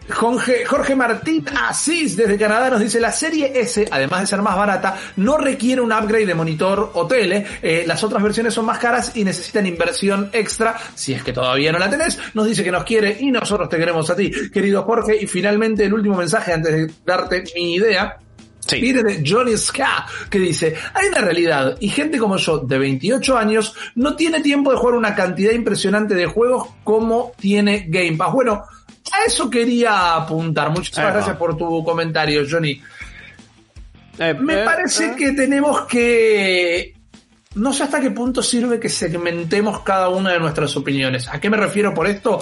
Jorge, 0.09 0.95
Martín 0.95 1.45
Asís 1.55 2.17
desde 2.17 2.38
Canadá 2.38 2.69
nos 2.69 2.81
dice 2.81 3.00
la 3.00 3.11
serie 3.11 3.51
S, 3.55 3.88
además 3.89 4.21
de 4.21 4.27
ser 4.27 4.41
más 4.41 4.57
barata, 4.57 4.97
no 5.15 5.38
requiere 5.38 5.79
un 5.79 5.93
upgrade 5.93 6.25
de 6.25 6.35
monitor 6.35 6.91
o 6.95 7.07
tele. 7.07 7.45
Eh, 7.61 7.83
las 7.88 8.03
otras 8.03 8.21
versiones 8.21 8.53
son 8.53 8.65
más 8.65 8.79
caras 8.79 9.13
y 9.15 9.23
necesitan 9.23 9.65
inversión 9.65 10.29
extra. 10.33 10.75
Si 10.95 11.13
es 11.13 11.23
que 11.23 11.31
todavía 11.31 11.71
no 11.71 11.79
la 11.79 11.89
tenés, 11.89 12.19
nos 12.33 12.45
dice 12.45 12.63
que 12.63 12.71
nos 12.71 12.83
quiere 12.83 13.17
y 13.19 13.31
nosotros 13.31 13.69
te 13.69 13.77
queremos 13.77 14.09
a 14.09 14.15
ti, 14.15 14.31
querido 14.51 14.83
Jorge. 14.83 15.15
Y 15.21 15.27
finalmente 15.27 15.85
el 15.85 15.93
último 15.93 16.17
mensaje 16.17 16.51
antes 16.51 16.73
de 16.73 16.93
darte 17.05 17.43
mi 17.55 17.75
idea. 17.75 18.17
Sí. 18.71 18.81
Viene 18.81 19.03
de 19.03 19.23
Johnny 19.29 19.57
Ska, 19.57 20.05
que 20.29 20.39
dice, 20.39 20.73
hay 20.93 21.09
una 21.09 21.19
realidad 21.19 21.75
y 21.79 21.89
gente 21.89 22.17
como 22.17 22.37
yo, 22.37 22.59
de 22.59 22.77
28 22.77 23.37
años, 23.37 23.75
no 23.96 24.15
tiene 24.15 24.39
tiempo 24.39 24.72
de 24.72 24.77
jugar 24.77 24.96
una 24.96 25.13
cantidad 25.13 25.51
impresionante 25.51 26.15
de 26.15 26.25
juegos 26.25 26.69
como 26.83 27.33
tiene 27.37 27.85
Game 27.89 28.15
Pass. 28.15 28.31
Bueno, 28.31 28.63
a 29.11 29.25
eso 29.25 29.50
quería 29.50 30.15
apuntar. 30.15 30.69
Muchísimas 30.69 31.13
gracias 31.13 31.35
por 31.35 31.57
tu 31.57 31.83
comentario, 31.83 32.43
Johnny. 32.50 32.81
Eh, 34.17 34.33
Me 34.35 34.61
eh, 34.61 34.65
parece 34.65 35.07
eh. 35.07 35.15
que 35.17 35.31
tenemos 35.33 35.81
que... 35.81 36.96
No 37.55 37.74
sé 37.74 37.83
hasta 37.83 38.00
qué 38.00 38.11
punto 38.11 38.41
sirve 38.41 38.79
que 38.79 38.87
segmentemos 38.87 39.81
cada 39.81 40.07
una 40.07 40.31
de 40.31 40.39
nuestras 40.39 40.77
opiniones. 40.77 41.27
¿A 41.27 41.41
qué 41.41 41.50
me 41.50 41.57
refiero 41.57 41.93
por 41.93 42.07
esto? 42.07 42.41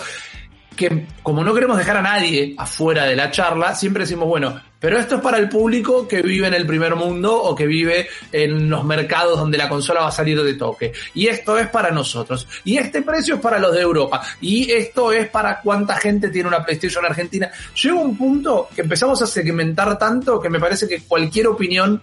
Que 0.79 1.07
como 1.23 1.43
no 1.43 1.53
queremos 1.53 1.77
dejar 1.77 1.97
a 1.97 2.01
nadie 2.01 2.55
afuera 2.57 3.03
de 3.03 3.13
la 3.13 3.29
charla, 3.31 3.75
siempre 3.75 4.03
decimos, 4.03 4.29
bueno, 4.29 4.61
pero 4.79 4.97
esto 4.97 5.17
es 5.17 5.21
para 5.21 5.37
el 5.37 5.49
público 5.49 6.07
que 6.07 6.21
vive 6.21 6.47
en 6.47 6.53
el 6.53 6.65
primer 6.65 6.95
mundo 6.95 7.35
o 7.35 7.53
que 7.53 7.67
vive 7.67 8.07
en 8.31 8.69
los 8.69 8.85
mercados 8.85 9.37
donde 9.37 9.57
la 9.57 9.67
consola 9.67 9.99
va 9.99 10.07
a 10.07 10.11
salir 10.11 10.41
de 10.41 10.53
toque. 10.53 10.93
Y 11.13 11.27
esto 11.27 11.59
es 11.59 11.67
para 11.67 11.91
nosotros. 11.91 12.47
Y 12.63 12.77
este 12.77 13.01
precio 13.01 13.35
es 13.35 13.41
para 13.41 13.59
los 13.59 13.73
de 13.73 13.81
Europa. 13.81 14.21
Y 14.39 14.71
esto 14.71 15.11
es 15.11 15.27
para 15.27 15.59
cuánta 15.59 15.97
gente 15.97 16.29
tiene 16.29 16.47
una 16.47 16.63
PlayStation 16.63 17.05
Argentina. 17.05 17.51
Llega 17.83 17.95
un 17.95 18.17
punto 18.17 18.69
que 18.73 18.83
empezamos 18.83 19.21
a 19.21 19.27
segmentar 19.27 19.99
tanto 19.99 20.39
que 20.39 20.49
me 20.49 20.61
parece 20.61 20.87
que 20.87 21.01
cualquier 21.01 21.47
opinión 21.47 22.01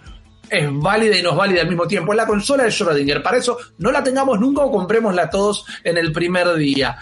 es 0.51 0.69
válida 0.71 1.17
y 1.17 1.23
no 1.23 1.31
es 1.31 1.37
válida 1.37 1.63
al 1.63 1.69
mismo 1.69 1.87
tiempo. 1.87 2.13
Es 2.13 2.19
la 2.19 2.27
consola 2.27 2.65
de 2.65 2.69
Schrödinger. 2.69 3.23
Para 3.23 3.39
eso 3.39 3.57
no 3.79 3.91
la 3.91 4.05
tengamos 4.05 4.39
nunca 4.39 4.61
o 4.61 4.71
comprémosla 4.71 5.31
todos 5.31 5.65
en 5.83 5.97
el 5.97 6.13
primer 6.13 6.55
día. 6.57 6.99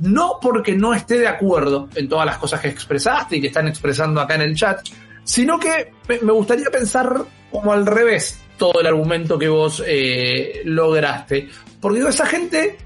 No 0.00 0.38
porque 0.40 0.74
no 0.74 0.92
esté 0.92 1.18
de 1.18 1.28
acuerdo 1.28 1.88
en 1.94 2.08
todas 2.08 2.26
las 2.26 2.38
cosas 2.38 2.60
que 2.60 2.68
expresaste 2.68 3.36
y 3.36 3.40
que 3.40 3.46
están 3.48 3.68
expresando 3.68 4.20
acá 4.20 4.34
en 4.34 4.42
el 4.42 4.56
chat, 4.56 4.80
sino 5.22 5.58
que 5.58 5.92
me 6.22 6.32
gustaría 6.32 6.70
pensar 6.70 7.24
como 7.50 7.72
al 7.72 7.86
revés 7.86 8.40
todo 8.56 8.80
el 8.80 8.86
argumento 8.86 9.38
que 9.38 9.48
vos 9.48 9.82
eh, 9.86 10.62
lograste. 10.64 11.48
Porque 11.80 11.98
digo, 11.98 12.08
esa 12.08 12.26
gente 12.26 12.76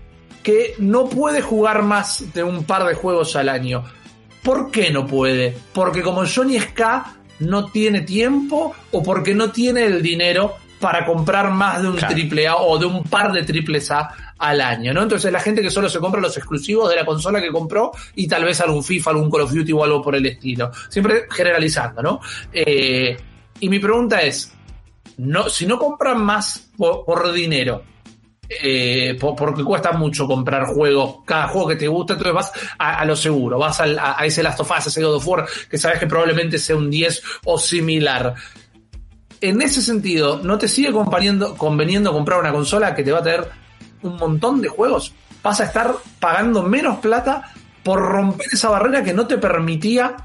que 0.43 0.75
no 0.79 1.09
puede 1.09 1.43
jugar 1.43 1.83
más 1.83 2.33
de 2.33 2.43
un 2.43 2.65
par 2.65 2.87
de 2.87 2.95
juegos 2.95 3.37
al 3.37 3.49
año. 3.49 3.85
¿Por 4.43 4.71
qué 4.71 4.91
no 4.91 5.07
puede? 5.07 5.57
Porque 5.73 6.03
como 6.03 6.25
Johnny 6.27 6.59
Ska 6.59 7.17
no 7.41 7.67
tiene 7.67 8.03
tiempo 8.03 8.75
o 8.93 9.03
porque 9.03 9.35
no 9.35 9.51
tiene 9.51 9.85
el 9.85 10.01
dinero 10.03 10.55
para 10.81 11.05
comprar 11.05 11.51
más 11.51 11.83
de 11.83 11.89
un 11.89 11.97
Claro. 11.97 12.15
triple 12.15 12.47
A 12.49 12.57
o 12.57 12.79
de 12.79 12.87
un 12.87 13.03
par 13.05 13.33
de 13.33 13.43
triples 13.43 13.91
A 13.91 14.11
al 14.39 14.61
año, 14.61 14.93
¿no? 14.95 15.03
Entonces 15.03 15.33
la 15.33 15.41
gente 15.41 15.63
que 15.63 15.71
solo 15.71 15.89
se 15.89 15.99
compra 15.99 16.21
los 16.21 16.37
exclusivos 16.37 16.89
de 16.91 16.97
la 16.97 17.05
consola 17.05 17.41
que 17.41 17.51
compró 17.51 17.91
y 18.15 18.27
tal 18.29 18.45
vez 18.45 18.61
algún 18.61 18.85
FIFA, 18.85 19.11
algún 19.11 19.31
Call 19.31 19.41
of 19.43 19.53
Duty 19.53 19.73
o 19.73 19.85
algo 19.85 20.01
por 20.03 20.15
el 20.15 20.25
estilo. 20.27 20.71
Siempre 20.89 21.27
generalizando, 21.31 22.03
¿no? 22.03 22.21
Eh, 22.53 23.17
y 23.61 23.69
mi 23.69 23.79
pregunta 23.79 24.21
es, 24.23 24.53
no, 25.19 25.49
si 25.49 25.67
no 25.67 25.79
compran 25.79 26.23
más 26.25 26.71
por, 26.77 27.05
por 27.05 27.33
dinero, 27.33 27.83
eh, 28.49 29.17
por- 29.21 29.35
porque 29.37 29.63
cuesta 29.65 29.93
mucho 29.93 30.27
comprar 30.27 30.67
juegos, 30.67 31.17
cada 31.27 31.49
juego 31.49 31.69
que 31.69 31.77
te 31.77 31.89
gusta, 31.89 32.15
entonces 32.15 32.35
vas 32.35 32.53
a, 32.79 33.01
a 33.01 33.05
lo 33.05 33.15
seguro, 33.17 33.59
vas 33.59 33.81
al- 33.81 33.99
a, 33.99 34.19
a 34.21 34.25
ese 34.25 34.43
Last 34.43 34.61
of 34.61 34.71
Us, 34.71 34.87
a 34.87 34.89
ese 34.89 35.03
God 35.03 35.17
of 35.17 35.27
War, 35.29 35.47
que 35.69 35.77
sabes 35.77 35.99
que 35.99 36.07
probablemente 36.07 36.59
sea 36.59 36.77
un 36.77 36.89
10 36.89 37.23
o 37.45 37.59
similar. 37.59 38.35
En 39.41 39.61
ese 39.63 39.83
sentido, 39.83 40.41
¿no 40.43 40.57
te 40.59 40.67
sigue 40.69 40.93
conveniendo, 40.93 41.55
comprar 41.57 42.41
una 42.41 42.53
consola 42.53 42.95
que 42.95 43.03
te 43.05 43.13
va 43.13 43.19
a 43.19 43.23
tener 43.23 43.49
un 44.03 44.17
montón 44.17 44.61
de 44.61 44.69
juegos? 44.69 45.15
Vas 45.43 45.61
a 45.61 45.65
estar 45.65 45.95
pagando 46.19 46.63
menos 46.63 46.99
plata 46.99 47.53
por 47.83 48.01
romper 48.01 48.49
esa 48.53 48.71
barrera 48.71 49.03
que 49.03 49.15
no 49.15 49.27
te 49.27 49.39
permitía 49.39 50.17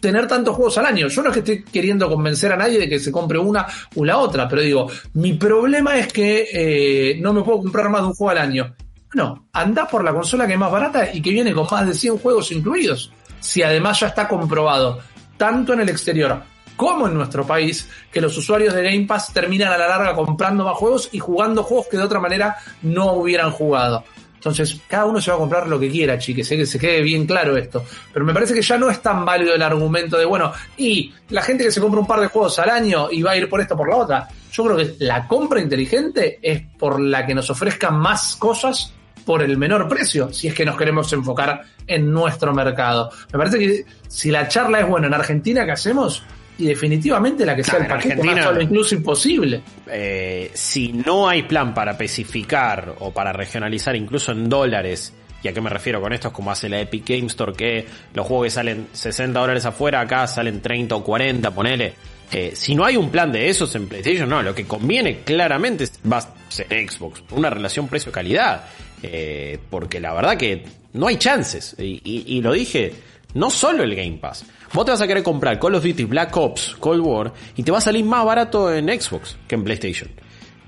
tener 0.00 0.26
tantos 0.26 0.54
juegos 0.54 0.76
al 0.78 0.86
año. 0.86 1.08
Yo 1.08 1.22
no 1.22 1.28
es 1.30 1.34
que 1.34 1.40
estoy 1.40 1.64
queriendo 1.64 2.08
convencer 2.08 2.52
a 2.52 2.56
nadie 2.56 2.78
de 2.78 2.88
que 2.88 2.98
se 2.98 3.10
compre 3.10 3.38
una 3.38 3.66
o 3.96 4.04
la 4.04 4.18
otra, 4.18 4.48
pero 4.48 4.62
digo, 4.62 4.90
mi 5.14 5.34
problema 5.34 5.96
es 5.96 6.12
que 6.12 6.48
eh, 6.52 7.18
no 7.20 7.32
me 7.32 7.42
puedo 7.42 7.58
comprar 7.58 7.88
más 7.88 8.02
de 8.02 8.08
un 8.08 8.14
juego 8.14 8.30
al 8.30 8.38
año. 8.38 8.74
Bueno, 9.12 9.46
anda 9.52 9.86
por 9.86 10.04
la 10.04 10.12
consola 10.12 10.46
que 10.46 10.54
es 10.54 10.58
más 10.58 10.70
barata 10.70 11.12
y 11.12 11.22
que 11.22 11.30
viene 11.30 11.52
con 11.54 11.66
más 11.70 11.86
de 11.86 11.94
100 11.94 12.18
juegos 12.18 12.50
incluidos. 12.52 13.12
Si 13.40 13.62
además 13.62 14.00
ya 14.00 14.08
está 14.08 14.26
comprobado, 14.26 15.00
tanto 15.36 15.72
en 15.72 15.80
el 15.80 15.88
exterior 15.88 16.42
como 16.76 17.06
en 17.06 17.14
nuestro 17.14 17.46
país, 17.46 17.88
que 18.10 18.20
los 18.20 18.36
usuarios 18.36 18.74
de 18.74 18.82
Game 18.82 19.06
Pass 19.06 19.32
terminan 19.32 19.72
a 19.72 19.78
la 19.78 19.88
larga 19.88 20.14
comprando 20.14 20.64
más 20.64 20.76
juegos 20.76 21.08
y 21.12 21.18
jugando 21.18 21.62
juegos 21.62 21.86
que 21.88 21.96
de 21.96 22.02
otra 22.02 22.20
manera 22.20 22.56
no 22.82 23.12
hubieran 23.12 23.50
jugado. 23.50 24.04
Entonces, 24.44 24.78
cada 24.86 25.06
uno 25.06 25.22
se 25.22 25.30
va 25.30 25.38
a 25.38 25.40
comprar 25.40 25.66
lo 25.66 25.80
que 25.80 25.90
quiera, 25.90 26.18
chiques, 26.18 26.46
sé 26.46 26.58
que 26.58 26.66
se 26.66 26.78
quede 26.78 27.00
bien 27.00 27.24
claro 27.24 27.56
esto. 27.56 27.82
Pero 28.12 28.26
me 28.26 28.34
parece 28.34 28.52
que 28.52 28.60
ya 28.60 28.76
no 28.76 28.90
es 28.90 29.00
tan 29.00 29.24
válido 29.24 29.54
el 29.54 29.62
argumento 29.62 30.18
de, 30.18 30.26
bueno, 30.26 30.52
y 30.76 31.10
la 31.30 31.40
gente 31.40 31.64
que 31.64 31.70
se 31.70 31.80
compra 31.80 32.00
un 32.00 32.06
par 32.06 32.20
de 32.20 32.26
juegos 32.26 32.58
al 32.58 32.68
año 32.68 33.08
y 33.10 33.22
va 33.22 33.30
a 33.30 33.36
ir 33.38 33.48
por 33.48 33.62
esto 33.62 33.74
por 33.74 33.88
la 33.88 33.96
otra. 33.96 34.28
Yo 34.52 34.64
creo 34.64 34.76
que 34.76 34.96
la 34.98 35.26
compra 35.26 35.60
inteligente 35.60 36.40
es 36.42 36.60
por 36.78 37.00
la 37.00 37.24
que 37.24 37.34
nos 37.34 37.48
ofrezcan 37.48 37.96
más 37.96 38.36
cosas 38.36 38.92
por 39.24 39.40
el 39.40 39.56
menor 39.56 39.88
precio, 39.88 40.30
si 40.30 40.48
es 40.48 40.54
que 40.54 40.66
nos 40.66 40.76
queremos 40.76 41.10
enfocar 41.14 41.62
en 41.86 42.12
nuestro 42.12 42.52
mercado. 42.52 43.10
Me 43.32 43.38
parece 43.38 43.58
que 43.58 43.86
si 44.08 44.30
la 44.30 44.46
charla 44.46 44.80
es 44.80 44.86
buena 44.86 45.06
en 45.06 45.14
Argentina, 45.14 45.64
¿qué 45.64 45.72
hacemos? 45.72 46.22
Y 46.56 46.66
definitivamente 46.66 47.44
la 47.44 47.56
que 47.56 47.64
sea 47.64 47.80
el 47.80 47.86
paquete 47.86 48.22
más 48.22 48.44
solo 48.44 48.62
incluso 48.62 48.94
imposible. 48.94 49.60
Eh, 49.88 50.50
si 50.54 50.92
no 50.92 51.28
hay 51.28 51.42
plan 51.42 51.74
para 51.74 51.92
especificar 51.92 52.94
o 53.00 53.12
para 53.12 53.32
regionalizar 53.32 53.96
incluso 53.96 54.30
en 54.32 54.48
dólares, 54.48 55.12
¿y 55.42 55.48
a 55.48 55.52
qué 55.52 55.60
me 55.60 55.68
refiero 55.68 56.00
con 56.00 56.12
esto? 56.12 56.28
Es 56.28 56.34
como 56.34 56.52
hace 56.52 56.68
la 56.68 56.80
Epic 56.80 57.08
Game 57.08 57.26
Store, 57.26 57.52
que 57.52 57.84
los 58.12 58.26
juegos 58.26 58.46
que 58.46 58.50
salen 58.50 58.86
60 58.92 59.38
dólares 59.38 59.64
afuera, 59.64 60.00
acá 60.00 60.26
salen 60.28 60.60
30 60.60 60.94
o 60.94 61.02
40, 61.02 61.50
ponele. 61.50 61.92
Eh, 62.30 62.52
si 62.54 62.74
no 62.74 62.84
hay 62.84 62.96
un 62.96 63.10
plan 63.10 63.32
de 63.32 63.48
esos 63.48 63.74
en 63.74 63.88
PlayStation, 63.88 64.28
no, 64.28 64.42
lo 64.42 64.54
que 64.54 64.64
conviene 64.64 65.20
claramente 65.24 65.88
va 66.10 66.18
a 66.18 66.34
ser 66.48 66.66
Xbox, 66.68 67.22
una 67.32 67.50
relación 67.50 67.88
precio-calidad. 67.88 68.64
Eh, 69.02 69.58
porque 69.68 70.00
la 70.00 70.14
verdad 70.14 70.36
que 70.38 70.64
no 70.94 71.08
hay 71.08 71.16
chances. 71.16 71.74
y 71.78 72.40
lo 72.40 72.52
dije, 72.52 72.92
no 73.34 73.50
solo 73.50 73.82
el 73.82 73.94
Game 73.94 74.18
Pass. 74.20 74.44
Vos 74.72 74.84
te 74.84 74.90
vas 74.92 75.00
a 75.00 75.06
querer 75.06 75.22
comprar 75.22 75.58
Call 75.58 75.74
of 75.74 75.84
Duty 75.84 76.04
Black 76.04 76.36
Ops 76.36 76.76
Cold 76.80 77.00
War 77.00 77.32
y 77.56 77.62
te 77.62 77.70
va 77.70 77.78
a 77.78 77.80
salir 77.80 78.04
más 78.04 78.24
barato 78.24 78.72
en 78.72 78.88
Xbox 78.88 79.36
que 79.46 79.54
en 79.54 79.64
PlayStation. 79.64 80.10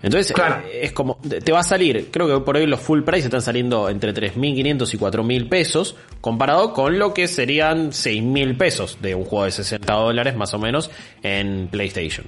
Entonces, 0.02 0.36
eh, 0.36 0.80
es 0.82 0.92
como, 0.92 1.16
te 1.16 1.52
va 1.52 1.60
a 1.60 1.64
salir, 1.64 2.10
creo 2.12 2.28
que 2.28 2.44
por 2.44 2.56
hoy 2.56 2.66
los 2.66 2.80
full 2.80 3.02
price 3.02 3.24
están 3.24 3.42
saliendo 3.42 3.88
entre 3.88 4.14
3.500 4.14 4.94
y 4.94 4.98
4.000 4.98 5.48
pesos, 5.48 5.96
comparado 6.20 6.72
con 6.72 6.98
lo 6.98 7.14
que 7.14 7.26
serían 7.26 7.90
6.000 7.90 8.56
pesos 8.56 8.98
de 9.00 9.14
un 9.14 9.24
juego 9.24 9.46
de 9.46 9.52
60 9.52 9.92
dólares 9.92 10.36
más 10.36 10.52
o 10.54 10.58
menos 10.58 10.90
en 11.22 11.68
PlayStation. 11.68 12.26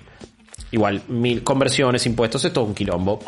Igual, 0.71 1.03
mil 1.09 1.43
conversiones, 1.43 2.05
impuestos, 2.05 2.45
es 2.45 2.53
todo 2.53 2.65
un 2.65 2.75
quilombo. 2.75 3.19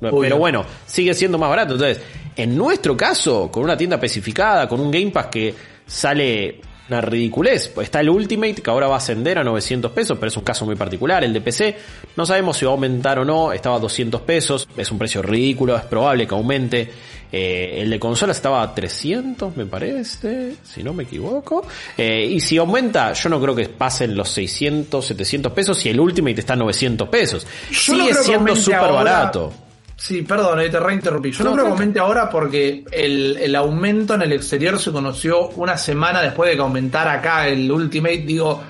Pero 0.00 0.36
bueno, 0.38 0.64
sigue 0.84 1.14
siendo 1.14 1.38
más 1.38 1.48
barato. 1.48 1.74
Entonces, 1.74 2.02
en 2.34 2.56
nuestro 2.56 2.96
caso, 2.96 3.50
con 3.52 3.62
una 3.62 3.76
tienda 3.76 3.96
especificada, 3.96 4.66
con 4.66 4.80
un 4.80 4.90
Game 4.90 5.10
Pass 5.10 5.26
que 5.26 5.54
sale 5.88 6.60
una 6.88 7.00
ridiculez. 7.00 7.72
Está 7.80 8.00
el 8.00 8.10
Ultimate 8.10 8.54
que 8.62 8.70
ahora 8.70 8.88
va 8.88 8.94
a 8.94 8.98
ascender 8.98 9.38
a 9.38 9.44
900 9.44 9.92
pesos, 9.92 10.16
pero 10.18 10.28
es 10.28 10.36
un 10.36 10.44
caso 10.44 10.64
muy 10.64 10.76
particular. 10.76 11.22
El 11.22 11.32
de 11.32 11.40
PC 11.40 11.76
no 12.16 12.24
sabemos 12.24 12.56
si 12.56 12.64
va 12.64 12.70
a 12.70 12.74
aumentar 12.74 13.18
o 13.18 13.24
no, 13.24 13.52
estaba 13.52 13.76
a 13.76 13.80
200 13.80 14.20
pesos, 14.22 14.68
es 14.76 14.90
un 14.90 14.98
precio 14.98 15.22
ridículo, 15.22 15.76
es 15.76 15.84
probable 15.84 16.26
que 16.26 16.34
aumente. 16.34 16.90
Eh, 17.30 17.82
el 17.82 17.90
de 17.90 18.00
consolas 18.00 18.38
estaba 18.38 18.62
a 18.62 18.74
300, 18.74 19.54
me 19.54 19.66
parece, 19.66 20.54
si 20.62 20.82
no 20.82 20.94
me 20.94 21.02
equivoco. 21.02 21.66
Eh, 21.96 22.24
y 22.24 22.40
si 22.40 22.56
aumenta, 22.56 23.12
yo 23.12 23.28
no 23.28 23.38
creo 23.38 23.54
que 23.54 23.68
pasen 23.68 24.16
los 24.16 24.30
600, 24.30 25.04
700 25.04 25.52
pesos 25.52 25.84
y 25.84 25.90
el 25.90 26.00
Ultimate 26.00 26.40
está 26.40 26.54
a 26.54 26.56
900 26.56 27.08
pesos. 27.08 27.46
Sigue 27.70 28.14
siendo 28.14 28.56
súper 28.56 28.92
barato. 28.92 29.52
Sí, 29.98 30.22
perdón, 30.22 30.60
te 30.70 30.78
reinterrumpí. 30.78 31.32
Yo 31.32 31.42
no, 31.42 31.56
lo 31.56 31.70
comente 31.70 31.98
ahora 31.98 32.30
porque 32.30 32.84
el, 32.92 33.36
el, 33.36 33.56
aumento 33.56 34.14
en 34.14 34.22
el 34.22 34.32
exterior 34.32 34.78
se 34.78 34.92
conoció 34.92 35.48
una 35.56 35.76
semana 35.76 36.22
después 36.22 36.48
de 36.48 36.54
que 36.54 36.62
aumentara 36.62 37.14
acá 37.14 37.48
el 37.48 37.70
Ultimate. 37.70 38.18
Digo, 38.18 38.62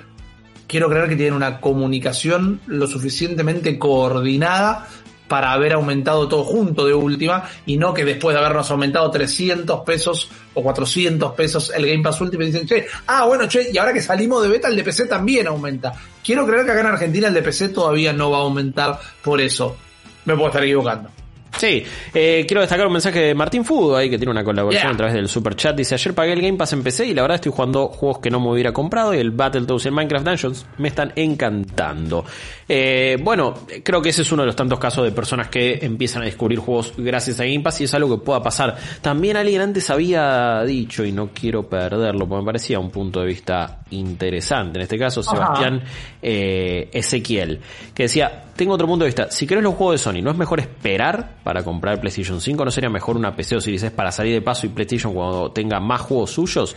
quiero 0.67 0.89
creer 0.89 1.07
que 1.07 1.17
tienen 1.17 1.35
una 1.35 1.61
comunicación 1.61 2.63
lo 2.67 2.87
suficientemente 2.87 3.79
coordinada 3.79 4.89
para 5.29 5.53
haber 5.53 5.75
aumentado 5.75 6.27
todo 6.29 6.45
junto 6.45 6.87
de 6.87 6.95
última 6.95 7.45
y 7.67 7.77
no 7.77 7.93
que 7.93 8.07
después 8.07 8.33
de 8.33 8.41
habernos 8.41 8.71
aumentado 8.71 9.11
300 9.11 9.81
pesos 9.81 10.31
o 10.55 10.63
400 10.63 11.35
pesos 11.35 11.71
el 11.77 11.87
Game 11.87 12.03
Pass 12.03 12.23
Ultimate 12.23 12.51
dicen, 12.51 12.67
che, 12.67 12.87
ah, 13.07 13.27
bueno, 13.27 13.47
che, 13.47 13.69
y 13.71 13.77
ahora 13.77 13.93
que 13.93 14.01
salimos 14.01 14.43
de 14.43 14.49
beta 14.49 14.69
el 14.69 14.77
de 14.77 14.83
PC 14.83 15.05
también 15.05 15.47
aumenta. 15.47 15.93
Quiero 16.25 16.47
creer 16.47 16.65
que 16.65 16.73
acá 16.73 16.81
en 16.81 16.87
Argentina 16.87 17.29
el 17.29 17.35
de 17.35 17.43
PC 17.43 17.69
todavía 17.69 18.15
no 18.15 18.31
va 18.31 18.39
a 18.39 18.41
aumentar 18.41 18.99
por 19.23 19.43
eso. 19.43 19.77
Me 20.25 20.35
puedo 20.35 20.49
estar 20.49 20.65
equivocando. 20.65 21.18
Sí, 21.57 21.85
eh, 22.15 22.45
quiero 22.47 22.61
destacar 22.61 22.87
un 22.87 22.93
mensaje 22.93 23.21
de 23.21 23.35
Martín 23.35 23.65
Fudo 23.65 23.97
ahí 23.97 24.09
que 24.09 24.19
tiene 24.19 24.31
una 24.31 24.45
colaboración 24.45 24.93
a 24.93 24.97
través 24.97 25.15
del 25.15 25.29
super 25.29 25.57
chat. 25.57 25.77
Dice, 25.77 25.95
ayer 25.95 26.15
pagué 26.15 26.33
el 26.33 26.43
Game 26.43 26.57
Pass 26.57 26.73
en 26.73 26.83
PC 26.83 27.07
y 27.07 27.15
la 27.15 27.23
verdad 27.23 27.37
estoy 27.37 27.53
jugando 27.53 27.89
juegos 27.89 28.19
que 28.19 28.31
no 28.31 28.39
me 28.39 28.51
hubiera 28.51 28.73
comprado 28.73 29.15
y 29.15 29.19
el 29.19 29.31
Battletoads 29.31 29.85
y 29.85 29.89
el 29.89 29.95
Minecraft 29.95 30.27
Dungeons 30.27 30.67
me 30.79 30.89
están 30.89 31.13
encantando. 31.17 32.25
Eh, 32.69 33.17
bueno, 33.23 33.55
creo 33.83 34.03
que 34.03 34.11
ese 34.11 34.23
es 34.23 34.31
uno 34.31 34.43
de 34.43 34.47
los 34.47 34.57
tantos 34.57 34.79
casos 34.79 35.05
de 35.05 35.11
personas 35.11 35.49
que 35.49 35.79
empiezan 35.83 36.23
a 36.23 36.27
descubrir 36.27 36.59
juegos 36.59 36.93
gracias 36.97 37.41
a 37.41 37.45
Game 37.45 37.61
Pass 37.61 37.81
y 37.81 37.85
es 37.85 37.95
algo 37.95 38.19
que 38.19 38.25
pueda 38.25 38.43
pasar. 38.43 38.77
También 39.01 39.37
alguien 39.37 39.63
antes 39.63 39.89
había 39.91 40.63
dicho, 40.65 41.05
y 41.05 41.13
no 41.13 41.31
quiero 41.33 41.69
perderlo, 41.69 42.29
porque 42.29 42.43
me 42.43 42.47
parecía 42.47 42.79
un 42.79 42.91
punto 42.91 43.21
de 43.21 43.27
vista 43.27 43.81
interesante, 43.91 44.79
en 44.79 44.83
este 44.83 44.99
caso 44.99 45.23
Sebastián 45.23 45.83
eh, 46.21 46.91
Ezequiel, 46.93 47.61
que 47.95 48.05
decía, 48.05 48.45
tengo 48.55 48.75
otro 48.75 48.87
punto 48.87 49.05
de 49.05 49.09
vista, 49.09 49.31
si 49.31 49.47
querés 49.47 49.63
los 49.63 49.75
juegos 49.75 49.95
de 49.95 49.99
Sony, 49.99 50.23
¿no 50.23 50.31
es 50.31 50.37
mejor 50.37 50.61
esperar 50.61 51.37
para 51.49 51.63
comprar 51.63 51.99
PlayStation 51.99 52.43
5? 52.43 52.63
¿No 52.63 52.71
sería 52.71 52.91
mejor 52.91 53.17
una 53.17 53.35
PC 53.35 53.57
o 53.57 53.61
Series 53.63 53.83
S 53.83 53.91
para 53.97 54.13
salir 54.13 54.35
de 54.35 54.43
paso 54.43 54.67
y 54.67 54.69
PlayStation 54.69 55.15
cuando 55.15 55.51
tenga 55.51 55.81
más 55.81 56.03
juegos 56.03 56.31
suyos? 56.31 56.77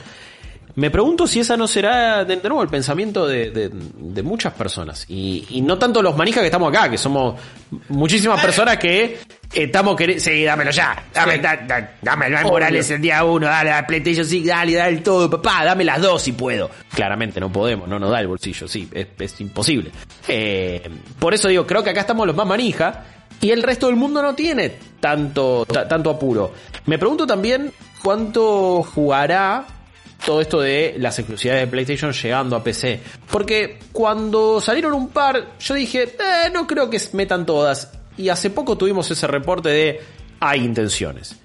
Me 0.75 0.89
pregunto 0.89 1.27
si 1.27 1.41
esa 1.41 1.57
no 1.57 1.67
será 1.67 2.23
de, 2.23 2.37
nuevo 2.37 2.63
el 2.63 2.69
pensamiento 2.69 3.27
de, 3.27 3.69
muchas 4.23 4.53
personas. 4.53 5.05
Y, 5.09 5.61
no 5.61 5.77
tanto 5.77 6.01
los 6.01 6.15
manijas 6.15 6.39
que 6.39 6.45
estamos 6.45 6.73
acá, 6.73 6.89
que 6.89 6.97
somos 6.97 7.37
muchísimas 7.89 8.41
personas 8.41 8.77
que 8.77 9.19
estamos 9.53 9.97
queriendo. 9.97 10.23
Sí, 10.23 10.41
dámelo 10.45 10.71
ya. 10.71 11.03
Dame, 11.13 11.41
dámelo 12.01 12.41
Morales 12.43 12.89
el 12.91 13.01
día 13.01 13.25
uno. 13.25 13.47
Dale 13.47 13.73
a 13.73 13.85
PlayStation 13.85 14.25
sí, 14.25 14.41
dale, 14.41 14.75
dale 14.75 14.99
todo. 14.99 15.29
Papá, 15.29 15.65
dame 15.65 15.83
las 15.83 16.01
dos 16.01 16.21
si 16.21 16.31
puedo. 16.31 16.71
Claramente 16.95 17.41
no 17.41 17.51
podemos, 17.51 17.89
no 17.89 17.99
nos 17.99 18.09
da 18.09 18.21
el 18.21 18.27
bolsillo, 18.27 18.69
sí, 18.69 18.89
es, 18.93 19.41
imposible. 19.41 19.91
Eh, 20.29 20.89
por 21.19 21.33
eso 21.33 21.49
digo, 21.49 21.67
creo 21.67 21.83
que 21.83 21.89
acá 21.89 21.99
estamos 21.99 22.25
los 22.25 22.37
más 22.37 22.47
manijas. 22.47 22.95
Y 23.41 23.49
el 23.49 23.63
resto 23.63 23.87
del 23.87 23.95
mundo 23.95 24.21
no 24.21 24.35
tiene 24.35 24.71
tanto, 24.99 25.65
tanto 25.65 26.11
apuro. 26.11 26.53
Me 26.85 26.99
pregunto 26.99 27.25
también 27.25 27.73
cuánto 28.03 28.83
jugará 28.83 29.65
todo 30.25 30.41
esto 30.41 30.61
de 30.61 30.95
las 30.99 31.17
exclusividades 31.17 31.65
de 31.65 31.71
PlayStation 31.71 32.13
llegando 32.13 32.55
a 32.55 32.63
PC. 32.63 33.01
Porque 33.31 33.79
cuando 33.91 34.61
salieron 34.61 34.93
un 34.93 35.09
par, 35.09 35.57
yo 35.59 35.73
dije, 35.73 36.03
eh, 36.03 36.49
no 36.53 36.67
creo 36.67 36.89
que 36.89 37.01
metan 37.13 37.45
todas. 37.45 37.91
Y 38.17 38.29
hace 38.29 38.51
poco 38.51 38.77
tuvimos 38.77 39.09
ese 39.09 39.25
reporte 39.25 39.69
de 39.69 40.01
hay 40.39 40.63
intenciones. 40.63 41.40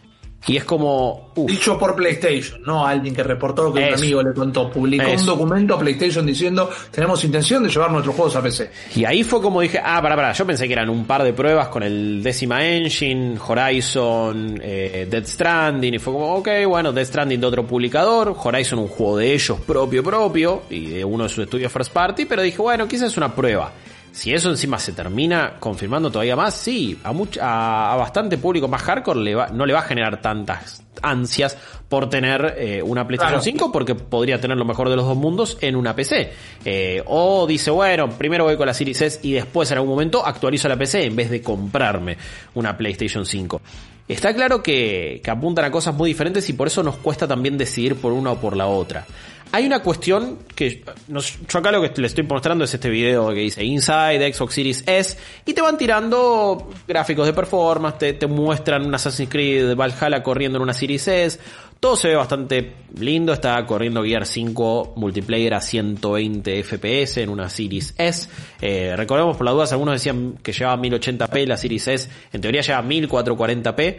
Y 0.48 0.56
es 0.56 0.64
como. 0.64 1.32
Dicho 1.34 1.78
por 1.78 1.94
PlayStation, 1.96 2.62
no 2.62 2.86
alguien 2.86 3.14
que 3.14 3.22
reportó 3.22 3.64
lo 3.64 3.72
que 3.72 3.80
un 3.88 3.94
amigo 3.94 4.22
le 4.22 4.32
contó. 4.32 4.70
Publicó 4.70 5.10
un 5.10 5.26
documento 5.26 5.74
a 5.74 5.78
PlayStation 5.78 6.24
diciendo: 6.24 6.70
Tenemos 6.90 7.22
intención 7.24 7.64
de 7.64 7.68
llevar 7.68 7.90
nuestros 7.90 8.14
juegos 8.14 8.36
a 8.36 8.42
PC. 8.42 8.70
Y 8.94 9.04
ahí 9.04 9.24
fue 9.24 9.42
como 9.42 9.60
dije: 9.60 9.80
Ah, 9.82 10.00
para, 10.00 10.14
para. 10.14 10.32
Yo 10.32 10.46
pensé 10.46 10.66
que 10.66 10.72
eran 10.72 10.88
un 10.88 11.04
par 11.04 11.24
de 11.24 11.32
pruebas 11.32 11.68
con 11.68 11.82
el 11.82 12.22
décima 12.22 12.64
engine, 12.64 13.36
Horizon, 13.44 14.60
eh, 14.62 15.06
Dead 15.10 15.26
Stranding. 15.26 15.94
Y 15.94 15.98
fue 15.98 16.12
como: 16.12 16.36
Ok, 16.36 16.48
bueno, 16.68 16.92
Dead 16.92 17.04
Stranding 17.04 17.40
de 17.40 17.46
otro 17.46 17.66
publicador. 17.66 18.34
Horizon, 18.42 18.78
un 18.78 18.88
juego 18.88 19.18
de 19.18 19.34
ellos 19.34 19.58
propio, 19.60 20.02
propio. 20.04 20.62
Y 20.70 20.90
de 20.90 21.04
uno 21.04 21.24
de 21.24 21.28
sus 21.28 21.44
estudios 21.44 21.72
first 21.72 21.92
party. 21.92 22.24
Pero 22.24 22.42
dije: 22.42 22.62
Bueno, 22.62 22.86
quizás 22.86 23.10
es 23.10 23.16
una 23.16 23.34
prueba. 23.34 23.72
Si 24.16 24.32
eso 24.32 24.48
encima 24.48 24.78
se 24.78 24.94
termina 24.94 25.56
confirmando 25.60 26.10
todavía 26.10 26.34
más, 26.34 26.54
sí, 26.54 26.98
a, 27.04 27.92
a, 27.92 27.96
bastante 27.96 28.38
público 28.38 28.66
más 28.66 28.80
hardcore 28.80 29.20
le 29.20 29.34
va, 29.34 29.48
no 29.48 29.66
le 29.66 29.74
va 29.74 29.80
a 29.80 29.82
generar 29.82 30.22
tantas 30.22 30.82
ansias 31.02 31.58
por 31.86 32.08
tener 32.08 32.54
eh, 32.56 32.82
una 32.82 33.06
PlayStation 33.06 33.42
5 33.42 33.70
porque 33.70 33.94
podría 33.94 34.40
tener 34.40 34.56
lo 34.56 34.64
mejor 34.64 34.88
de 34.88 34.96
los 34.96 35.04
dos 35.04 35.18
mundos 35.18 35.58
en 35.60 35.76
una 35.76 35.94
PC. 35.94 36.32
Eh, 36.64 37.02
o 37.04 37.46
dice, 37.46 37.70
bueno, 37.70 38.08
primero 38.08 38.44
voy 38.44 38.56
con 38.56 38.66
la 38.66 38.72
Series 38.72 39.02
S 39.02 39.20
y 39.22 39.32
después 39.32 39.70
en 39.70 39.76
algún 39.76 39.90
momento 39.90 40.24
actualizo 40.24 40.66
la 40.66 40.78
PC 40.78 41.04
en 41.04 41.14
vez 41.14 41.28
de 41.28 41.42
comprarme 41.42 42.16
una 42.54 42.74
PlayStation 42.74 43.26
5. 43.26 43.60
Está 44.08 44.32
claro 44.32 44.62
que, 44.62 45.20
que 45.22 45.30
apuntan 45.30 45.66
a 45.66 45.70
cosas 45.70 45.94
muy 45.94 46.08
diferentes 46.08 46.48
y 46.48 46.54
por 46.54 46.68
eso 46.68 46.82
nos 46.82 46.96
cuesta 46.96 47.28
también 47.28 47.58
decidir 47.58 47.96
por 47.96 48.12
una 48.12 48.32
o 48.32 48.40
por 48.40 48.56
la 48.56 48.66
otra. 48.66 49.04
Hay 49.52 49.64
una 49.64 49.80
cuestión 49.80 50.38
que 50.54 50.82
yo 51.08 51.58
acá 51.58 51.70
lo 51.70 51.80
que 51.80 51.88
les 52.00 52.12
estoy 52.12 52.24
mostrando 52.24 52.64
es 52.64 52.74
este 52.74 52.90
video 52.90 53.28
que 53.30 53.40
dice 53.40 53.64
Inside 53.64 54.32
Xbox 54.32 54.54
Series 54.54 54.84
S 54.86 55.16
y 55.46 55.54
te 55.54 55.62
van 55.62 55.78
tirando 55.78 56.68
gráficos 56.86 57.26
de 57.26 57.32
performance, 57.32 57.98
te, 57.98 58.12
te 58.14 58.26
muestran 58.26 58.84
un 58.84 58.94
Assassin's 58.94 59.30
Creed 59.30 59.74
Valhalla 59.76 60.22
corriendo 60.22 60.58
en 60.58 60.62
una 60.62 60.74
Series 60.74 61.08
S, 61.08 61.40
todo 61.78 61.96
se 61.96 62.08
ve 62.08 62.16
bastante 62.16 62.72
lindo, 62.98 63.32
está 63.32 63.64
corriendo 63.66 64.02
Gear 64.02 64.26
5 64.26 64.94
multiplayer 64.96 65.54
a 65.54 65.60
120 65.60 66.62
FPS 66.62 67.18
en 67.18 67.28
una 67.28 67.48
Series 67.48 67.94
S. 67.98 68.28
Eh, 68.60 68.94
recordemos 68.96 69.36
por 69.36 69.44
las 69.46 69.54
dudas, 69.54 69.72
algunos 69.72 69.94
decían 69.94 70.38
que 70.42 70.52
llevaba 70.52 70.82
1080p 70.82 71.46
la 71.46 71.56
Series 71.56 71.88
S, 71.88 72.10
en 72.32 72.40
teoría 72.40 72.62
lleva 72.62 72.82
1440p 72.82 73.98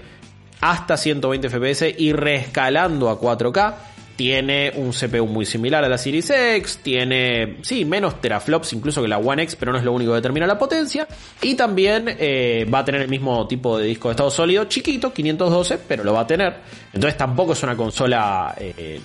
hasta 0.59 0.97
120 0.97 1.49
FPS 1.49 1.95
y 1.97 2.13
reescalando 2.13 3.09
a 3.09 3.19
4K 3.19 3.75
tiene 4.17 4.73
un 4.75 4.91
CPU 4.91 5.27
muy 5.27 5.45
similar 5.45 5.85
a 5.85 5.87
la 5.87 5.97
Series 5.97 6.29
X, 6.29 6.79
tiene, 6.81 7.57
sí, 7.61 7.85
menos 7.85 8.19
teraflops 8.19 8.73
incluso 8.73 9.01
que 9.01 9.07
la 9.07 9.19
One 9.19 9.43
X, 9.43 9.55
pero 9.55 9.71
no 9.71 9.77
es 9.77 9.83
lo 9.83 9.93
único 9.93 10.11
que 10.11 10.15
determina 10.15 10.47
la 10.47 10.57
potencia. 10.57 11.07
Y 11.41 11.53
también 11.53 12.05
eh, 12.19 12.67
va 12.73 12.79
a 12.79 12.85
tener 12.85 13.01
el 13.03 13.09
mismo 13.09 13.47
tipo 13.47 13.77
de 13.77 13.85
disco 13.85 14.09
de 14.09 14.13
estado 14.13 14.31
sólido, 14.31 14.65
chiquito, 14.65 15.13
512, 15.13 15.77
pero 15.87 16.03
lo 16.03 16.13
va 16.13 16.21
a 16.21 16.27
tener. 16.27 16.55
Entonces 16.91 17.15
tampoco 17.15 17.53
es 17.53 17.61
una 17.61 17.77
consola 17.77 18.55
eh, 18.57 18.99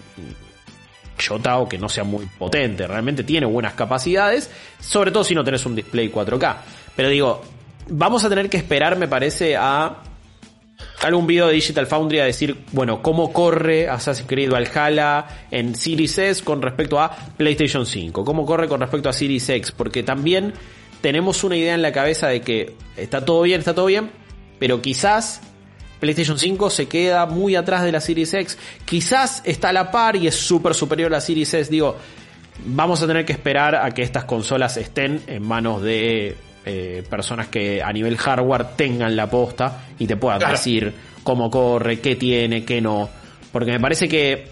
chota 1.19 1.59
o 1.59 1.69
que 1.69 1.77
no 1.77 1.91
sea 1.91 2.05
muy 2.05 2.27
potente, 2.39 2.87
realmente 2.87 3.23
tiene 3.23 3.47
buenas 3.47 3.75
capacidades, 3.75 4.51
sobre 4.81 5.11
todo 5.11 5.25
si 5.25 5.35
no 5.35 5.45
tenés 5.45 5.65
un 5.67 5.77
display 5.77 6.11
4K. 6.11 6.57
Pero 6.97 7.11
digo, 7.11 7.43
vamos 7.89 8.25
a 8.25 8.31
tener 8.31 8.49
que 8.49 8.57
esperar, 8.57 8.97
me 8.97 9.09
parece, 9.09 9.57
a 9.57 9.95
algún 11.03 11.27
video 11.27 11.49
de 11.49 11.55
Digital 11.55 11.87
Foundry 11.87 12.21
a 12.21 12.25
decir, 12.25 12.57
bueno, 12.73 13.03
cómo 13.03 13.33
corre 13.33 13.89
Assassin's 13.89 14.29
Creed 14.29 14.51
Valhalla 14.51 15.27
en 15.51 15.75
Series 15.75 16.17
S 16.17 16.45
con 16.45 16.63
respecto 16.63 17.01
a 17.01 17.11
PlayStation 17.37 17.85
5, 17.85 18.25
cómo 18.25 18.47
corre 18.47 18.69
con 18.69 18.81
respecto 18.81 19.09
a 19.09 19.13
Series 19.13 19.49
X, 19.49 19.73
porque 19.73 20.05
también 20.05 20.55
tenemos 21.01 21.43
una 21.43 21.57
idea 21.57 21.75
en 21.75 21.83
la 21.83 21.93
cabeza 21.93 22.29
de 22.29 22.41
que 22.41 22.77
está 22.97 23.25
todo 23.25 23.43
bien, 23.43 23.59
está 23.59 23.75
todo 23.75 23.87
bien, 23.87 24.13
pero 24.61 24.81
quizás 24.81 25.41
PlayStation 25.99 26.39
5 26.39 26.71
se 26.71 26.87
queda 26.87 27.27
muy 27.27 27.57
atrás 27.57 27.83
de 27.83 27.91
la 27.91 28.01
Series 28.01 28.33
X, 28.33 28.57
quizás 28.85 29.43
está 29.45 29.71
a 29.71 29.73
la 29.73 29.91
par 29.91 30.15
y 30.15 30.29
es 30.29 30.37
súper 30.37 30.73
superior 30.73 31.13
a 31.13 31.17
la 31.17 31.21
Series 31.21 31.53
S, 31.53 31.69
digo, 31.69 31.97
vamos 32.65 33.03
a 33.03 33.09
tener 33.09 33.25
que 33.25 33.33
esperar 33.33 33.75
a 33.75 33.91
que 33.91 34.03
estas 34.03 34.25
consolas 34.25 34.77
estén 34.77 35.21
en 35.27 35.43
manos 35.43 35.83
de 35.83 36.37
eh, 36.65 37.03
personas 37.09 37.49
que 37.49 37.83
a 37.83 37.93
nivel 37.93 38.17
hardware 38.17 38.77
tengan 38.77 39.17
la 39.17 39.29
posta 39.29 39.85
y 39.99 40.07
te 40.07 40.17
puedan 40.17 40.51
decir 40.51 40.93
cómo 41.23 41.51
corre, 41.51 42.01
qué 42.01 42.17
tiene, 42.17 42.65
qué 42.65 42.81
no. 42.81 43.09
Porque 43.51 43.73
me 43.73 43.81
parece 43.81 44.09
que 44.09 44.51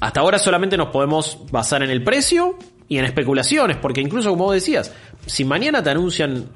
hasta 0.00 0.20
ahora 0.20 0.38
solamente 0.38 0.76
nos 0.76 0.88
podemos 0.88 1.38
basar 1.50 1.82
en 1.82 1.90
el 1.90 2.02
precio 2.02 2.58
y 2.88 2.98
en 2.98 3.04
especulaciones, 3.04 3.76
porque 3.76 4.00
incluso 4.00 4.30
como 4.30 4.44
vos 4.44 4.54
decías, 4.54 4.92
si 5.26 5.44
mañana 5.44 5.82
te 5.82 5.90
anuncian 5.90 6.48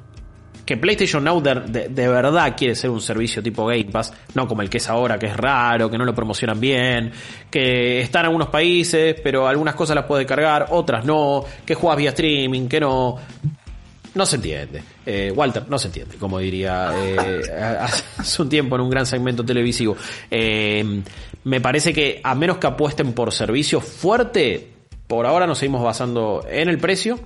que 0.65 0.77
PlayStation 0.77 1.23
Now 1.23 1.41
de, 1.43 1.89
de, 1.89 2.09
verdad 2.09 2.55
quiere 2.57 2.75
ser 2.75 2.91
un 2.91 3.01
servicio 3.01 3.43
tipo 3.43 3.67
Game 3.67 3.85
Pass, 3.85 4.13
no 4.35 4.49
como 4.49 4.63
el 4.63 4.71
que 4.71 4.79
es 4.79 4.89
ahora, 4.89 5.19
que 5.19 5.27
es 5.27 5.37
raro, 5.37 5.91
que 5.91 5.99
no 5.99 6.05
lo 6.05 6.15
promocionan 6.15 6.59
bien, 6.59 7.13
que 7.51 8.01
está 8.01 8.21
en 8.21 8.27
algunos 8.27 8.49
países, 8.49 9.15
pero 9.23 9.47
algunas 9.47 9.75
cosas 9.75 9.95
las 9.95 10.07
puede 10.07 10.25
cargar, 10.25 10.69
otras 10.71 11.05
no, 11.05 11.45
que 11.67 11.75
juegas 11.75 11.99
vía 11.99 12.11
streaming, 12.11 12.67
que 12.67 12.81
no. 12.81 13.17
No 14.14 14.24
se 14.27 14.37
entiende. 14.37 14.83
Eh, 15.05 15.33
Walter, 15.35 15.64
no 15.68 15.79
se 15.79 15.88
entiende, 15.88 16.16
como 16.16 16.38
diría 16.38 16.92
eh, 16.96 17.42
hace 18.18 18.42
un 18.42 18.48
tiempo 18.48 18.77
en 18.77 18.83
un 18.83 18.90
gran 18.90 19.07
segmento 19.07 19.44
televisivo. 19.44 19.96
Eh, 20.31 21.03
me 21.44 21.61
parece 21.61 21.92
que 21.92 22.20
a 22.22 22.35
menos 22.35 22.59
que 22.59 22.66
apuesten 22.66 23.12
por 23.12 23.33
servicio 23.33 23.81
fuerte, 23.81 24.68
por 25.07 25.27
ahora 25.27 25.46
nos 25.46 25.59
seguimos 25.59 25.83
basando 25.83 26.46
en 26.48 26.68
el 26.68 26.79
precio, 26.79 27.18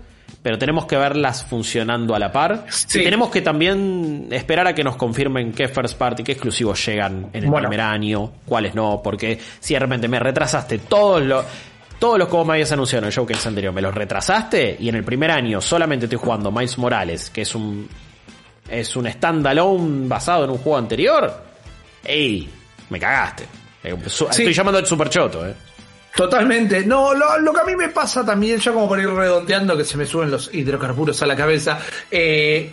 pero 0.43 0.59
tenemos 0.59 0.87
que 0.87 0.97
verlas 0.97 1.45
funcionando 1.45 2.15
a 2.15 2.19
la 2.19 2.33
par. 2.33 2.67
Y 2.95 3.03
tenemos 3.03 3.31
que 3.31 3.43
también 3.43 4.29
esperar 4.31 4.67
a 4.67 4.75
que 4.75 4.83
nos 4.83 4.97
confirmen 4.97 5.53
qué 5.53 5.69
first 5.69 5.99
party, 5.99 6.23
qué 6.23 6.33
exclusivos 6.33 6.85
llegan 6.87 7.29
en 7.33 7.45
el 7.45 7.53
primer 7.53 7.81
año, 7.81 8.33
cuáles 8.47 8.75
no, 8.75 9.01
porque 9.03 9.39
si 9.61 9.75
de 9.75 9.81
repente 9.81 10.09
me 10.09 10.19
retrasaste 10.19 10.79
todos 10.79 11.23
los 11.23 11.45
todos 11.99 12.19
los 12.19 12.29
como 12.29 12.47
me 12.47 12.53
habías 12.55 12.73
anunciado 12.73 13.05
en 13.05 13.07
el 13.09 13.13
showcase 13.13 13.49
anterior, 13.49 13.73
me 13.73 13.83
los 13.83 13.95
retrasaste 13.95 14.77
y 14.79 14.89
en 14.89 14.95
el 14.95 15.05
primer 15.05 15.31
año 15.31 15.61
solamente 15.61 16.07
estoy 16.07 16.19
jugando 16.19 16.51
Miles 16.51 16.79
Morales, 16.79 17.31
que 17.31 17.43
es 17.43 17.55
un 17.55 17.89
es 18.71 18.95
un 18.97 19.11
standalone 19.11 20.07
basado 20.07 20.45
en 20.45 20.51
un 20.51 20.59
juego 20.59 20.79
anterior. 20.79 21.43
¡Ey! 22.05 22.49
Me 22.91 22.99
cagaste. 22.99 23.45
Eh, 23.83 23.97
estoy 24.05 24.53
llamando 24.53 24.79
al 24.79 24.87
super 24.87 25.09
choto, 25.09 25.47
eh. 25.47 25.55
Totalmente. 26.15 26.85
No, 26.85 27.15
lo, 27.15 27.53
que 27.53 27.61
a 27.61 27.65
mí 27.65 27.77
me 27.77 27.89
pasa 27.91 28.25
también, 28.25 28.59
ya 28.59 28.73
como 28.73 28.89
por 28.89 28.99
ir 28.99 29.09
redondeando, 29.09 29.77
que 29.77 29.85
se 29.85 29.97
me 29.97 30.05
suben 30.05 30.31
los 30.31 30.53
hidrocarburos 30.53 31.23
a 31.23 31.27
la 31.27 31.37
cabeza. 31.37 31.79
Eh, 32.11 32.71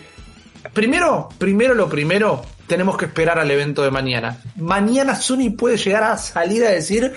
primero, 0.74 1.30
primero 1.38 1.76
lo 1.76 1.88
primero, 1.88 2.44
tenemos 2.66 2.98
que 2.98 3.06
esperar 3.06 3.38
al 3.38 3.52
evento 3.52 3.84
de 3.84 3.92
mañana. 3.92 4.38
Mañana 4.56 5.16
Sony 5.16 5.52
puede 5.56 5.78
llegar 5.78 6.04
a 6.04 6.18
salir 6.18 6.66
a 6.66 6.72
decir 6.72 7.14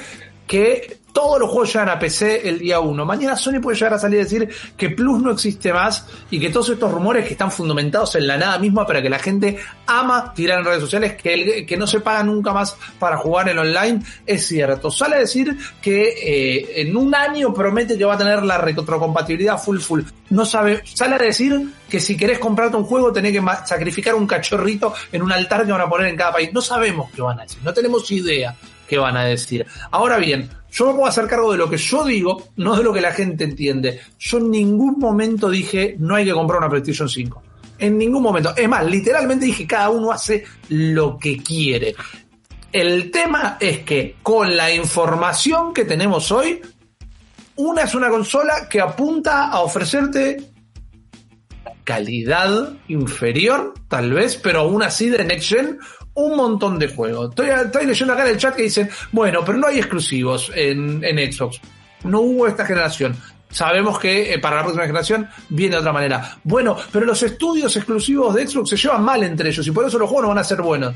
que 0.47 0.99
todos 1.19 1.41
los 1.41 1.51
juegos 1.51 1.73
llegan 1.73 1.89
a 1.89 1.99
PC 1.99 2.49
el 2.49 2.61
día 2.61 2.79
1. 2.79 3.05
Mañana 3.05 3.35
Sony 3.35 3.61
puede 3.61 3.77
llegar 3.77 3.95
a 3.95 3.99
salir 3.99 4.21
a 4.21 4.23
decir 4.23 4.49
que 4.77 4.91
Plus 4.91 5.21
no 5.21 5.33
existe 5.33 5.73
más 5.73 6.07
y 6.31 6.39
que 6.39 6.49
todos 6.51 6.69
estos 6.69 6.93
rumores 6.93 7.27
que 7.27 7.33
están 7.33 7.51
fundamentados 7.51 8.15
en 8.15 8.29
la 8.29 8.37
nada 8.37 8.57
misma 8.61 8.87
para 8.87 9.03
que 9.03 9.11
la 9.11 9.19
gente 9.19 9.59
ama 9.89 10.33
tirar 10.33 10.61
en 10.61 10.67
redes 10.67 10.81
sociales, 10.81 11.17
que, 11.21 11.77
no 11.77 11.89
se 11.89 11.99
paga 11.99 12.23
nunca 12.23 12.53
más 12.53 12.77
para 13.01 13.17
jugar 13.17 13.49
en 13.49 13.59
online, 13.59 14.01
es 14.25 14.47
cierto. 14.47 14.93
Sale 14.93 15.17
a 15.17 15.19
decir 15.19 15.59
que 15.83 16.07
eh, 16.23 16.83
en 16.83 16.97
un 16.97 17.13
año 17.13 17.53
promete 17.53 17.99
que 17.99 18.05
va 18.05 18.15
a 18.15 18.19
tener 18.19 18.45
la 18.45 18.59
retrocompatibilidad 18.59 19.59
full 19.61 19.81
full. 19.81 20.03
No 20.31 20.45
sabe, 20.45 20.83
sale 20.85 21.17
a 21.17 21.19
decir 21.19 21.69
que 21.91 21.99
si 21.99 22.17
querés 22.17 22.39
comprarte 22.39 22.77
un 22.77 22.85
juego 22.85 23.13
tenés 23.13 23.33
que 23.33 23.43
sacrificar 23.67 24.15
un 24.15 24.29
cachorrito 24.29 24.95
en 25.11 25.23
un 25.23 25.33
altar 25.33 25.67
que 25.67 25.73
van 25.73 25.81
a 25.81 25.91
poner 25.91 26.07
en 26.07 26.17
cada 26.17 26.35
país. 26.35 26.51
No 26.53 26.63
sabemos 26.63 27.11
qué 27.11 27.23
van 27.23 27.41
a 27.41 27.43
decir, 27.43 27.59
no 27.65 27.75
tenemos 27.75 28.09
idea 28.13 28.55
qué 28.89 28.99
van 28.99 29.17
a 29.17 29.25
decir. 29.25 29.67
Ahora 29.91 30.17
bien, 30.19 30.51
yo 30.71 30.87
me 30.87 30.95
puedo 30.95 31.07
hacer 31.07 31.27
cargo 31.27 31.53
de 31.53 31.59
lo 31.59 31.71
que 31.71 31.77
yo 31.77 32.05
digo, 32.05 32.49
no 32.57 32.77
de 32.77 32.83
lo 32.83 32.93
que 32.93 33.01
la 33.01 33.13
gente 33.13 33.45
entiende. 33.45 34.01
Yo 34.19 34.39
en 34.39 34.51
ningún 34.51 34.99
momento 34.99 35.49
dije 35.51 35.97
no 35.99 36.17
hay 36.17 36.25
que 36.25 36.33
comprar 36.33 36.59
una 36.59 36.69
PlayStation 36.69 37.09
5. 37.09 37.43
En 37.79 37.97
ningún 37.97 38.23
momento. 38.23 38.55
Es 38.57 38.69
más, 38.69 38.85
literalmente 38.85 39.47
dije 39.47 39.67
cada 39.67 39.91
uno 39.91 40.11
hace 40.11 40.45
lo 40.71 41.19
que 41.19 41.37
quiere. 41.37 41.95
El 42.73 43.11
tema 43.11 43.57
es 43.61 43.81
que 43.81 44.17
con 44.23 44.57
la 44.57 44.73
información 44.73 45.73
que 45.73 45.85
tenemos 45.85 46.33
hoy, 46.33 46.61
una 47.57 47.83
es 47.83 47.95
una 47.95 48.09
consola 48.09 48.69
que 48.69 48.81
apunta 48.81 49.49
a 49.49 49.61
ofrecerte 49.61 50.37
calidad 51.89 52.75
inferior, 52.89 53.73
tal 53.89 54.13
vez, 54.13 54.37
pero 54.37 54.61
aún 54.61 54.83
así 54.83 55.09
de 55.09 55.25
Next 55.25 55.49
Gen, 55.49 55.79
un 56.19 56.37
montón 56.37 56.79
de 56.79 56.89
juegos. 56.89 57.31
Estoy, 57.31 57.87
leyendo 57.87 58.13
acá 58.13 58.25
en 58.25 58.31
el 58.31 58.39
chat 58.39 58.55
que 58.55 58.63
dicen, 58.63 58.91
bueno, 59.13 59.41
pero 59.45 59.59
no 59.59 59.69
hay 59.69 59.79
exclusivos 59.79 60.51
en, 60.55 61.01
Xbox. 61.01 61.61
No 62.05 62.21
hubo 62.21 62.47
esta 62.47 62.65
generación. 62.65 63.17
Sabemos 63.51 63.99
que 63.99 64.35
eh, 64.35 64.39
para 64.39 64.57
la 64.57 64.63
próxima 64.63 64.85
generación 64.85 65.29
viene 65.49 65.77
de 65.77 65.81
otra 65.81 65.93
manera. 65.93 66.39
Bueno, 66.45 66.77
pero 66.93 67.07
los 67.07 67.23
estudios 67.23 67.75
exclusivos 67.77 68.35
de 68.35 68.47
Xbox 68.47 68.71
se 68.71 68.77
llevan 68.77 69.03
mal 69.03 69.23
entre 69.23 69.49
ellos 69.49 69.67
y 69.67 69.71
por 69.71 69.87
eso 69.87 69.99
los 69.99 70.09
juegos 70.09 70.25
no 70.25 70.29
van 70.29 70.39
a 70.39 70.45
ser 70.45 70.61
buenos. 70.61 70.95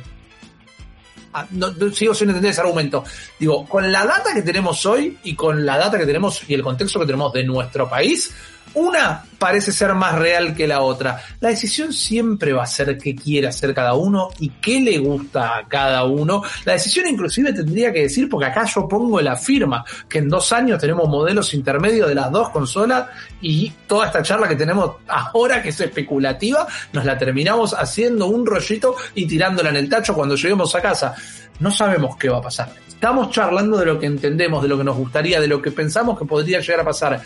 Ah, 1.34 1.46
sigo 1.94 2.14
sin 2.14 2.28
entender 2.28 2.50
ese 2.50 2.60
argumento. 2.60 3.04
Digo, 3.38 3.64
con 3.66 3.90
la 3.90 4.04
data 4.04 4.34
que 4.34 4.42
tenemos 4.42 4.84
hoy 4.84 5.16
y 5.22 5.34
con 5.34 5.64
la 5.64 5.78
data 5.78 5.98
que 5.98 6.04
tenemos 6.04 6.42
y 6.46 6.54
el 6.54 6.62
contexto 6.62 7.00
que 7.00 7.06
tenemos 7.06 7.32
de 7.32 7.44
nuestro 7.44 7.88
país, 7.88 8.34
una 8.74 9.24
parece 9.38 9.72
ser 9.72 9.94
más 9.94 10.18
real 10.18 10.54
que 10.54 10.68
la 10.68 10.82
otra. 10.82 11.20
La 11.40 11.48
decisión 11.48 11.92
siempre 11.92 12.52
va 12.52 12.62
a 12.62 12.66
ser 12.66 12.96
qué 12.96 13.14
quiere 13.14 13.48
hacer 13.48 13.74
cada 13.74 13.94
uno 13.94 14.28
y 14.38 14.50
qué 14.50 14.80
le 14.80 14.98
gusta 14.98 15.58
a 15.58 15.68
cada 15.68 16.04
uno. 16.04 16.42
La 16.64 16.74
decisión 16.74 17.08
inclusive 17.08 17.52
tendría 17.52 17.92
que 17.92 18.02
decir, 18.02 18.28
porque 18.28 18.46
acá 18.46 18.64
yo 18.64 18.86
pongo 18.88 19.20
la 19.20 19.36
firma, 19.36 19.84
que 20.08 20.18
en 20.18 20.28
dos 20.28 20.52
años 20.52 20.78
tenemos 20.78 21.08
modelos 21.08 21.52
intermedios 21.54 22.08
de 22.08 22.14
las 22.14 22.30
dos 22.30 22.50
consolas 22.50 23.06
y 23.40 23.70
toda 23.86 24.06
esta 24.06 24.22
charla 24.22 24.48
que 24.48 24.56
tenemos 24.56 24.92
ahora, 25.08 25.60
que 25.60 25.70
es 25.70 25.80
especulativa, 25.80 26.66
nos 26.92 27.04
la 27.04 27.18
terminamos 27.18 27.74
haciendo 27.74 28.26
un 28.26 28.46
rollito 28.46 28.94
y 29.14 29.26
tirándola 29.26 29.70
en 29.70 29.76
el 29.76 29.88
tacho 29.88 30.14
cuando 30.14 30.36
lleguemos 30.36 30.74
a 30.76 30.80
casa. 30.80 31.14
No 31.58 31.70
sabemos 31.70 32.16
qué 32.16 32.28
va 32.28 32.38
a 32.38 32.42
pasar. 32.42 32.72
Estamos 32.86 33.30
charlando 33.30 33.76
de 33.76 33.86
lo 33.86 33.98
que 33.98 34.06
entendemos, 34.06 34.62
de 34.62 34.68
lo 34.68 34.78
que 34.78 34.84
nos 34.84 34.96
gustaría, 34.96 35.40
de 35.40 35.48
lo 35.48 35.60
que 35.60 35.72
pensamos 35.72 36.16
que 36.16 36.24
podría 36.24 36.60
llegar 36.60 36.80
a 36.80 36.84
pasar 36.84 37.20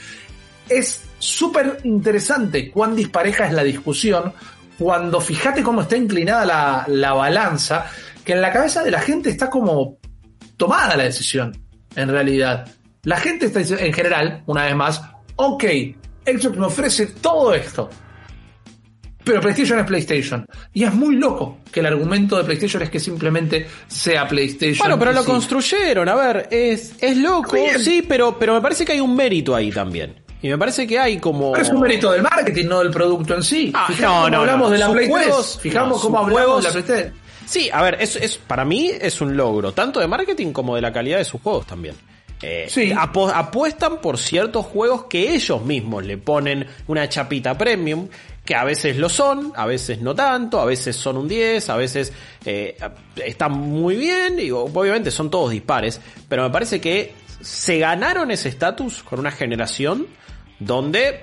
es 0.69 1.03
súper 1.19 1.81
interesante 1.85 2.71
cuán 2.71 2.95
dispareja 2.95 3.47
es 3.47 3.53
la 3.53 3.65
discusión 3.65 4.33
cuando 4.79 5.21
fíjate 5.21 5.63
cómo 5.63 5.83
está 5.83 5.97
inclinada 5.97 6.87
la, 6.87 7.13
balanza, 7.15 7.87
que 8.25 8.33
en 8.33 8.43
la 8.43 8.53
cabeza 8.53 8.83
de 8.83 8.91
la 8.91 9.01
gente 9.01 9.31
está 9.31 9.49
como 9.49 9.99
tomada 10.57 10.97
la 10.97 11.05
decisión, 11.05 11.57
en 11.95 12.09
realidad. 12.09 12.69
La 13.05 13.19
gente 13.19 13.47
está 13.47 13.61
en 13.61 13.93
general, 13.93 14.43
una 14.47 14.65
vez 14.65 14.75
más, 14.75 15.03
ok, 15.37 15.65
Xbox 16.27 16.59
me 16.59 16.67
ofrece 16.67 17.07
todo 17.07 17.55
esto. 17.55 17.89
Pero 19.25 19.41
PlayStation 19.41 19.81
es 19.81 19.87
PlayStation. 19.87 20.47
Y 20.73 20.85
es 20.85 20.95
muy 20.95 21.17
loco 21.17 21.59
que 21.73 21.81
el 21.81 21.87
argumento 21.87 22.37
de 22.37 22.45
PlayStation 22.45 22.83
es 22.83 22.91
que 22.91 23.01
simplemente 23.01 23.67
sea 23.89 24.29
PlayStation. 24.29 24.79
Bueno, 24.79 24.99
pero 24.99 25.13
lo 25.13 25.25
construyeron, 25.25 26.09
a 26.09 26.15
ver, 26.15 26.49
es, 26.51 26.95
es 27.01 27.17
loco, 27.17 27.57
sí, 27.79 28.05
pero, 28.07 28.39
pero 28.39 28.55
me 28.55 28.61
parece 28.61 28.85
que 28.85 28.93
hay 28.93 29.01
un 29.01 29.17
mérito 29.17 29.55
ahí 29.55 29.71
también. 29.71 30.26
Y 30.47 30.51
me 30.51 30.59
parece 30.59 30.87
que 30.87 30.97
hay 30.97 31.19
como. 31.19 31.57
es 31.57 31.69
un 31.71 31.81
mérito 31.81 32.13
del 32.13 32.23
marketing, 32.23 32.67
no 32.67 32.79
del 32.79 32.93
producto 32.93 33.35
en 33.35 33.43
sí. 33.43 33.73
Ah, 33.75 33.89
no, 34.01 34.31
no, 34.31 34.39
hablamos 34.39 34.71
de 34.71 34.79
la 34.79 34.93
Play 34.93 35.11
Fijamos 35.61 36.01
cómo 36.01 36.19
hablamos 36.21 36.63
de 36.63 36.81
la 36.81 36.87
Play 36.87 37.13
Sí, 37.45 37.69
a 37.73 37.83
ver, 37.83 37.97
es, 38.01 38.15
es, 38.15 38.39
para 38.39 38.65
mí 38.65 38.93
es 39.01 39.21
un 39.21 39.37
logro, 39.37 39.73
tanto 39.73 39.99
de 39.99 40.07
marketing 40.07 40.53
como 40.53 40.77
de 40.77 40.83
la 40.83 40.93
calidad 40.93 41.19
de 41.19 41.25
sus 41.25 41.41
juegos 41.41 41.67
también. 41.67 41.97
Eh, 42.43 42.67
sí. 42.69 42.93
apuestan 42.95 44.01
por 44.01 44.19
ciertos 44.19 44.67
juegos 44.67 45.05
que 45.05 45.35
ellos 45.35 45.65
mismos 45.65 46.05
le 46.05 46.19
ponen 46.19 46.67
una 46.87 47.09
chapita 47.09 47.59
premium, 47.59 48.09
que 48.45 48.55
a 48.55 48.63
veces 48.63 48.97
lo 48.99 49.09
son, 49.09 49.53
a 49.57 49.67
veces 49.67 50.01
no 50.01 50.15
tanto, 50.15 50.61
a 50.61 50.65
veces 50.65 50.95
son 50.95 51.17
un 51.17 51.27
10, 51.27 51.71
a 51.71 51.77
veces 51.77 52.13
eh, 52.45 52.77
están 53.25 53.53
muy 53.53 53.97
bien, 53.97 54.39
y 54.39 54.53
obviamente 54.53 55.11
son 55.11 55.29
todos 55.29 55.51
dispares, 55.51 56.01
pero 56.29 56.45
me 56.45 56.51
parece 56.51 56.81
que 56.81 57.15
se 57.41 57.79
ganaron 57.79 58.31
ese 58.31 58.49
estatus 58.49 59.03
con 59.03 59.19
una 59.19 59.31
generación 59.31 60.07
donde 60.59 61.21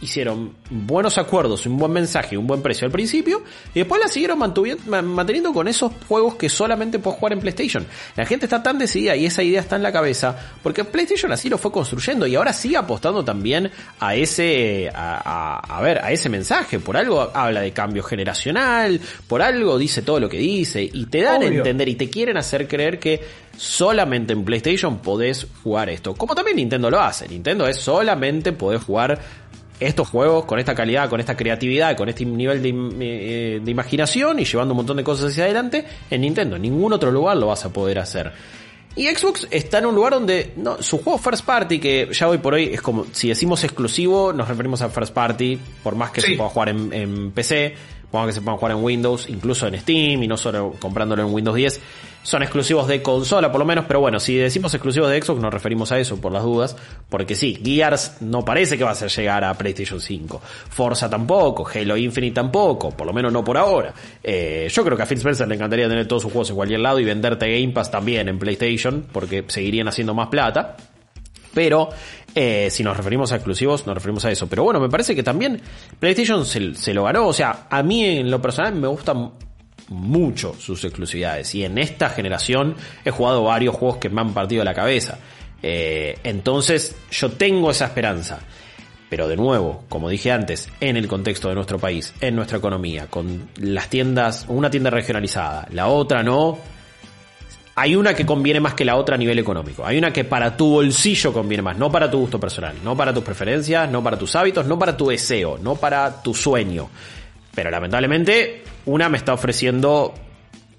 hicieron 0.00 0.54
buenos 0.70 1.18
acuerdos, 1.18 1.66
un 1.66 1.76
buen 1.76 1.92
mensaje, 1.92 2.36
un 2.36 2.46
buen 2.46 2.62
precio 2.62 2.86
al 2.86 2.92
principio, 2.92 3.42
y 3.74 3.80
después 3.80 4.00
la 4.00 4.08
siguieron 4.08 4.38
manteniendo 4.38 5.52
con 5.52 5.68
esos 5.68 5.92
juegos 6.06 6.36
que 6.36 6.48
solamente 6.48 6.98
puedes 6.98 7.18
jugar 7.18 7.32
en 7.32 7.40
PlayStation. 7.40 7.86
La 8.16 8.24
gente 8.24 8.46
está 8.46 8.62
tan 8.62 8.78
decidida 8.78 9.16
y 9.16 9.26
esa 9.26 9.42
idea 9.42 9.60
está 9.60 9.76
en 9.76 9.82
la 9.82 9.92
cabeza, 9.92 10.36
porque 10.62 10.84
PlayStation 10.84 11.32
así 11.32 11.48
lo 11.48 11.58
fue 11.58 11.72
construyendo 11.72 12.26
y 12.26 12.36
ahora 12.36 12.52
sigue 12.52 12.76
apostando 12.76 13.24
también 13.24 13.70
a 13.98 14.14
ese, 14.14 14.90
a, 14.94 15.80
ver, 15.82 15.98
a 15.98 16.12
ese 16.12 16.28
mensaje. 16.28 16.78
Por 16.78 16.96
algo 16.96 17.30
habla 17.34 17.60
de 17.60 17.72
cambio 17.72 18.02
generacional, 18.02 19.00
por 19.26 19.42
algo 19.42 19.78
dice 19.78 20.02
todo 20.02 20.20
lo 20.20 20.28
que 20.28 20.38
dice, 20.38 20.82
y 20.82 21.06
te 21.06 21.22
dan 21.22 21.42
a 21.42 21.46
entender 21.46 21.88
y 21.88 21.96
te 21.96 22.08
quieren 22.08 22.36
hacer 22.36 22.68
creer 22.68 22.98
que 22.98 23.20
solamente 23.56 24.32
en 24.32 24.44
PlayStation 24.44 24.98
podés 24.98 25.46
jugar 25.62 25.90
esto. 25.90 26.14
Como 26.14 26.34
también 26.34 26.56
Nintendo 26.56 26.90
lo 26.90 27.00
hace. 27.00 27.28
Nintendo 27.28 27.66
es 27.66 27.76
solamente 27.78 28.52
poder 28.52 28.78
jugar 28.78 29.18
estos 29.80 30.08
juegos 30.08 30.44
con 30.44 30.58
esta 30.58 30.74
calidad, 30.74 31.08
con 31.08 31.20
esta 31.20 31.36
creatividad, 31.36 31.96
con 31.96 32.08
este 32.08 32.24
nivel 32.24 32.60
eh, 32.64 33.60
de, 33.62 33.70
imaginación 33.70 34.40
y 34.40 34.44
llevando 34.44 34.74
un 34.74 34.78
montón 34.78 34.96
de 34.96 35.04
cosas 35.04 35.30
hacia 35.30 35.44
adelante 35.44 35.84
en 36.10 36.20
Nintendo. 36.20 36.56
En 36.56 36.62
ningún 36.62 36.92
otro 36.92 37.10
lugar 37.10 37.36
lo 37.36 37.48
vas 37.48 37.64
a 37.64 37.72
poder 37.72 37.98
hacer. 37.98 38.32
Y 38.96 39.06
Xbox 39.06 39.46
está 39.50 39.78
en 39.78 39.86
un 39.86 39.94
lugar 39.94 40.14
donde 40.14 40.52
no, 40.56 40.82
su 40.82 40.98
juego 40.98 41.18
first 41.18 41.44
party, 41.44 41.78
que 41.78 42.08
ya 42.10 42.28
hoy 42.28 42.38
por 42.38 42.54
hoy 42.54 42.70
es 42.72 42.82
como 42.82 43.06
si 43.12 43.28
decimos 43.28 43.62
exclusivo, 43.62 44.32
nos 44.32 44.48
referimos 44.48 44.82
a 44.82 44.88
first 44.88 45.14
party, 45.14 45.58
por 45.84 45.94
más 45.94 46.10
que 46.10 46.20
se 46.20 46.34
pueda 46.34 46.50
jugar 46.50 46.70
en, 46.70 46.92
en 46.92 47.30
PC, 47.30 47.74
más 48.12 48.26
que 48.26 48.32
se 48.32 48.40
puedan 48.40 48.58
jugar 48.58 48.72
en 48.76 48.82
Windows, 48.82 49.28
incluso 49.28 49.66
en 49.66 49.78
Steam 49.80 50.22
y 50.22 50.28
no 50.28 50.36
solo 50.36 50.74
comprándolo 50.80 51.22
en 51.22 51.32
Windows 51.32 51.56
10 51.56 51.80
son 52.22 52.42
exclusivos 52.42 52.86
de 52.88 53.00
consola 53.00 53.50
por 53.50 53.58
lo 53.58 53.64
menos, 53.64 53.86
pero 53.86 54.00
bueno, 54.00 54.20
si 54.20 54.36
decimos 54.36 54.74
exclusivos 54.74 55.10
de 55.10 55.22
Xbox 55.22 55.40
nos 55.40 55.52
referimos 55.52 55.92
a 55.92 55.98
eso 55.98 56.20
por 56.20 56.32
las 56.32 56.42
dudas, 56.42 56.76
porque 57.08 57.34
sí, 57.34 57.58
Gears 57.64 58.20
no 58.20 58.44
parece 58.44 58.76
que 58.76 58.84
va 58.84 58.90
a 58.90 58.94
ser 58.94 59.10
llegar 59.10 59.44
a 59.44 59.54
PlayStation 59.54 60.00
5, 60.00 60.40
Forza 60.68 61.08
tampoco, 61.08 61.66
Halo 61.66 61.96
Infinite 61.96 62.34
tampoco, 62.34 62.90
por 62.90 63.06
lo 63.06 63.12
menos 63.12 63.32
no 63.32 63.42
por 63.42 63.56
ahora. 63.56 63.94
Eh, 64.22 64.68
yo 64.70 64.84
creo 64.84 64.96
que 64.96 65.02
a 65.02 65.06
Phil 65.06 65.18
Spencer 65.18 65.48
le 65.48 65.54
encantaría 65.54 65.88
tener 65.88 66.06
todos 66.06 66.22
sus 66.22 66.32
juegos 66.32 66.50
en 66.50 66.56
cualquier 66.56 66.80
lado 66.80 67.00
y 67.00 67.04
venderte 67.04 67.50
Game 67.60 67.72
Pass 67.72 67.90
también 67.90 68.28
en 68.28 68.38
PlayStation, 68.38 69.06
porque 69.10 69.44
seguirían 69.48 69.88
haciendo 69.88 70.12
más 70.12 70.28
plata. 70.28 70.76
Pero 71.54 71.90
eh, 72.34 72.68
si 72.70 72.82
nos 72.82 72.96
referimos 72.96 73.32
a 73.32 73.36
exclusivos, 73.36 73.86
nos 73.86 73.94
referimos 73.94 74.24
a 74.24 74.30
eso. 74.30 74.46
Pero 74.46 74.64
bueno, 74.64 74.80
me 74.80 74.88
parece 74.88 75.14
que 75.14 75.22
también 75.22 75.60
PlayStation 75.98 76.44
se, 76.46 76.94
lo 76.94 77.04
ganó. 77.04 77.26
O 77.26 77.32
sea, 77.32 77.66
a 77.70 77.82
mí 77.82 78.04
en 78.04 78.30
lo 78.30 78.40
personal 78.40 78.74
me 78.74 78.88
gustan 78.88 79.32
mucho 79.88 80.54
sus 80.58 80.84
exclusividades. 80.84 81.54
Y 81.54 81.64
en 81.64 81.78
esta 81.78 82.10
generación 82.10 82.76
he 83.04 83.10
jugado 83.10 83.44
varios 83.44 83.74
juegos 83.74 83.98
que 83.98 84.08
me 84.08 84.20
han 84.20 84.34
partido 84.34 84.62
la 84.64 84.74
cabeza. 84.74 85.18
Eh, 85.62 86.18
entonces 86.22 86.94
yo 87.10 87.30
tengo 87.32 87.70
esa 87.70 87.86
esperanza. 87.86 88.40
Pero 89.08 89.26
de 89.26 89.36
nuevo, 89.36 89.84
como 89.88 90.10
dije 90.10 90.30
antes, 90.30 90.68
en 90.80 90.98
el 90.98 91.08
contexto 91.08 91.48
de 91.48 91.54
nuestro 91.54 91.78
país, 91.78 92.12
en 92.20 92.36
nuestra 92.36 92.58
economía, 92.58 93.06
con 93.06 93.48
las 93.56 93.88
tiendas, 93.88 94.44
una 94.48 94.70
tienda 94.70 94.90
regionalizada, 94.90 95.66
la 95.72 95.88
otra 95.88 96.22
no, 96.22 96.58
hay 97.80 97.94
una 97.94 98.12
que 98.12 98.26
conviene 98.26 98.58
más 98.58 98.74
que 98.74 98.84
la 98.84 98.96
otra 98.96 99.14
a 99.14 99.18
nivel 99.18 99.38
económico. 99.38 99.86
Hay 99.86 99.98
una 99.98 100.12
que 100.12 100.24
para 100.24 100.56
tu 100.56 100.68
bolsillo 100.68 101.32
conviene 101.32 101.62
más, 101.62 101.78
no 101.78 101.92
para 101.92 102.10
tu 102.10 102.18
gusto 102.18 102.40
personal, 102.40 102.74
no 102.82 102.96
para 102.96 103.14
tus 103.14 103.22
preferencias, 103.22 103.88
no 103.88 104.02
para 104.02 104.18
tus 104.18 104.34
hábitos, 104.34 104.66
no 104.66 104.76
para 104.76 104.96
tu 104.96 105.06
deseo, 105.10 105.58
no 105.62 105.76
para 105.76 106.20
tu 106.20 106.34
sueño. 106.34 106.90
Pero 107.54 107.70
lamentablemente, 107.70 108.64
una 108.86 109.08
me 109.08 109.16
está 109.16 109.32
ofreciendo 109.32 110.12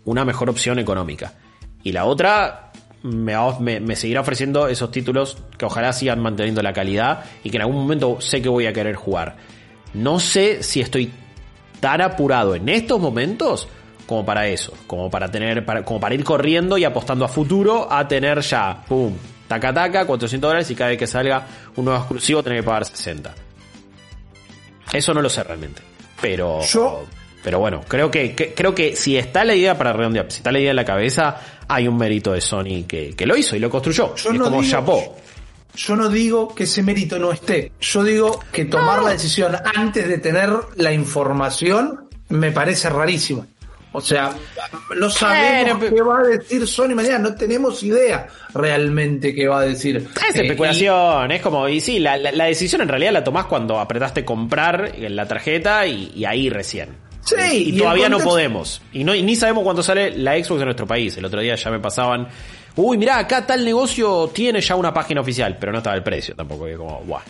una 0.04 0.26
mejor 0.26 0.50
opción 0.50 0.78
económica. 0.78 1.36
Y 1.84 1.94
la 1.94 2.04
otra 2.04 2.74
me, 3.04 3.96
seguirá 3.96 4.20
ofreciendo 4.20 4.68
esos 4.68 4.92
títulos 4.92 5.38
que 5.58 5.64
ojalá 5.64 5.94
sigan 5.94 6.20
manteniendo 6.20 6.62
la 6.62 6.74
calidad 6.74 7.24
y 7.46 7.50
que 7.50 7.56
en 7.56 7.62
algún 7.62 7.78
momento 7.78 8.20
sé 8.20 8.42
que 8.42 8.50
voy 8.50 8.66
a 8.66 8.74
querer 8.74 8.96
jugar. 8.96 9.38
No 9.94 10.20
sé 10.20 10.64
si 10.64 10.82
estoy 10.82 11.14
tan 11.80 12.02
apurado 12.02 12.56
en 12.56 12.68
estos 12.68 13.00
momentos 13.00 13.70
como 14.10 14.26
para 14.26 14.48
eso, 14.48 14.74
como 14.88 15.08
para 15.08 15.30
tener, 15.30 15.63
como 15.86 16.00
para 16.00 16.15
ir 16.15 16.24
corriendo 16.24 16.80
y 16.80 16.84
apostando 16.84 17.26
a 17.26 17.28
futuro 17.28 17.88
a 17.93 18.08
tener 18.08 18.41
ya, 18.41 18.84
pum, 18.88 19.13
taca 19.48 19.72
taca, 19.72 20.08
400 20.08 20.50
dólares 20.50 20.72
y 20.72 20.74
cada 20.74 20.89
vez 20.89 20.98
que 20.98 21.06
salga 21.06 21.45
un 21.76 21.86
nuevo 21.86 22.00
exclusivo 22.00 22.41
tener 22.41 22.62
que 22.62 22.65
pagar 22.65 22.86
60. 22.86 23.36
Eso 24.93 25.13
no 25.13 25.22
lo 25.22 25.30
sé 25.30 25.43
realmente. 25.43 25.84
Pero. 26.19 26.60
Pero 27.43 27.60
bueno, 27.60 27.82
creo 27.88 28.10
que, 28.10 28.34
creo 28.34 28.74
que 28.74 28.95
si 28.95 29.15
está 29.15 29.45
la 29.45 29.54
idea 29.54 29.78
para 29.78 29.93
redondear, 29.93 30.26
si 30.32 30.38
está 30.38 30.52
la 30.52 30.60
idea 30.60 30.72
en 30.72 30.76
la 30.76 30.86
cabeza, 30.86 31.38
hay 31.67 31.88
un 31.88 31.95
mérito 31.95 32.34
de 32.34 32.41
Sony 32.41 32.86
que, 32.88 33.13
lo 33.28 33.38
hizo 33.38 33.56
y 33.56 33.60
lo 33.60 33.69
construyó. 33.69 34.15
Yo 34.15 34.32
es 34.32 34.39
no 34.39 34.45
como 34.45 34.63
digo, 34.63 35.17
Yo 35.76 35.95
no 35.95 36.10
digo 36.10 36.56
que 36.56 36.63
ese 36.63 36.82
mérito 36.82 37.19
no 37.19 37.32
esté. 37.32 37.74
Yo 37.80 38.04
digo 38.04 38.39
que 38.52 38.65
tomar 38.65 39.04
la 39.04 39.12
decisión 39.12 39.56
antes 39.76 40.08
de 40.10 40.17
tener 40.17 40.50
la 40.78 40.91
información 40.93 42.10
me 42.30 42.52
parece 42.52 42.89
rarísimo. 42.89 43.45
O 43.91 44.02
sea, 44.02 44.32
no 44.97 45.10
sabemos 45.10 45.84
qué 45.86 46.02
va 46.02 46.19
a 46.19 46.23
decir 46.23 46.67
Sony 46.67 46.89
mañana, 46.89 47.17
no 47.17 47.36
tenemos 47.36 47.82
idea 47.82 48.28
realmente 48.54 49.34
qué 49.34 49.47
va 49.47 49.62
a 49.62 49.63
decir. 49.63 49.97
Es 49.97 50.36
eh, 50.36 50.41
especulación, 50.43 51.32
es 51.32 51.41
como, 51.41 51.67
y 51.67 51.82
sí, 51.82 51.97
la, 51.97 52.15
la, 52.17 52.45
decisión 52.45 52.82
en 52.82 52.88
realidad 52.88 53.13
la 53.13 53.23
tomás 53.23 53.45
cuando 53.45 53.80
apretaste 53.80 54.23
comprar 54.23 54.93
en 54.95 55.15
la 55.15 55.28
tarjeta 55.28 55.88
y, 55.88 56.23
ahí 56.23 56.49
recién. 56.49 56.89
Sí, 57.21 57.73
y, 57.73 57.78
todavía 57.80 58.10
no 58.10 58.19
podemos. 58.19 58.82
Y, 58.93 59.04
no, 59.04 59.15
y 59.15 59.23
ni 59.23 59.36
sabemos 59.36 59.63
cuándo 59.63 59.82
sale 59.82 60.15
la 60.15 60.34
Xbox 60.34 60.62
en 60.62 60.65
nuestro 60.65 60.86
país. 60.86 61.17
El 61.17 61.25
otro 61.25 61.41
día 61.41 61.56
ya 61.56 61.71
me 61.71 61.80
pasaban, 61.80 62.28
uy, 62.75 62.97
mirá, 62.97 63.17
acá 63.17 63.45
tal 63.45 63.65
negocio 63.65 64.30
tiene 64.32 64.62
ya 64.62 64.75
una 64.75 64.93
página 64.93 65.21
oficial, 65.21 65.58
pero 65.60 65.71
no 65.71 65.80
estaba 65.80 65.95
el 65.95 66.04
precio 66.04 66.36
tampoco, 66.36 66.65
que 66.65 66.75
como, 66.75 66.99
guau. 67.06 67.21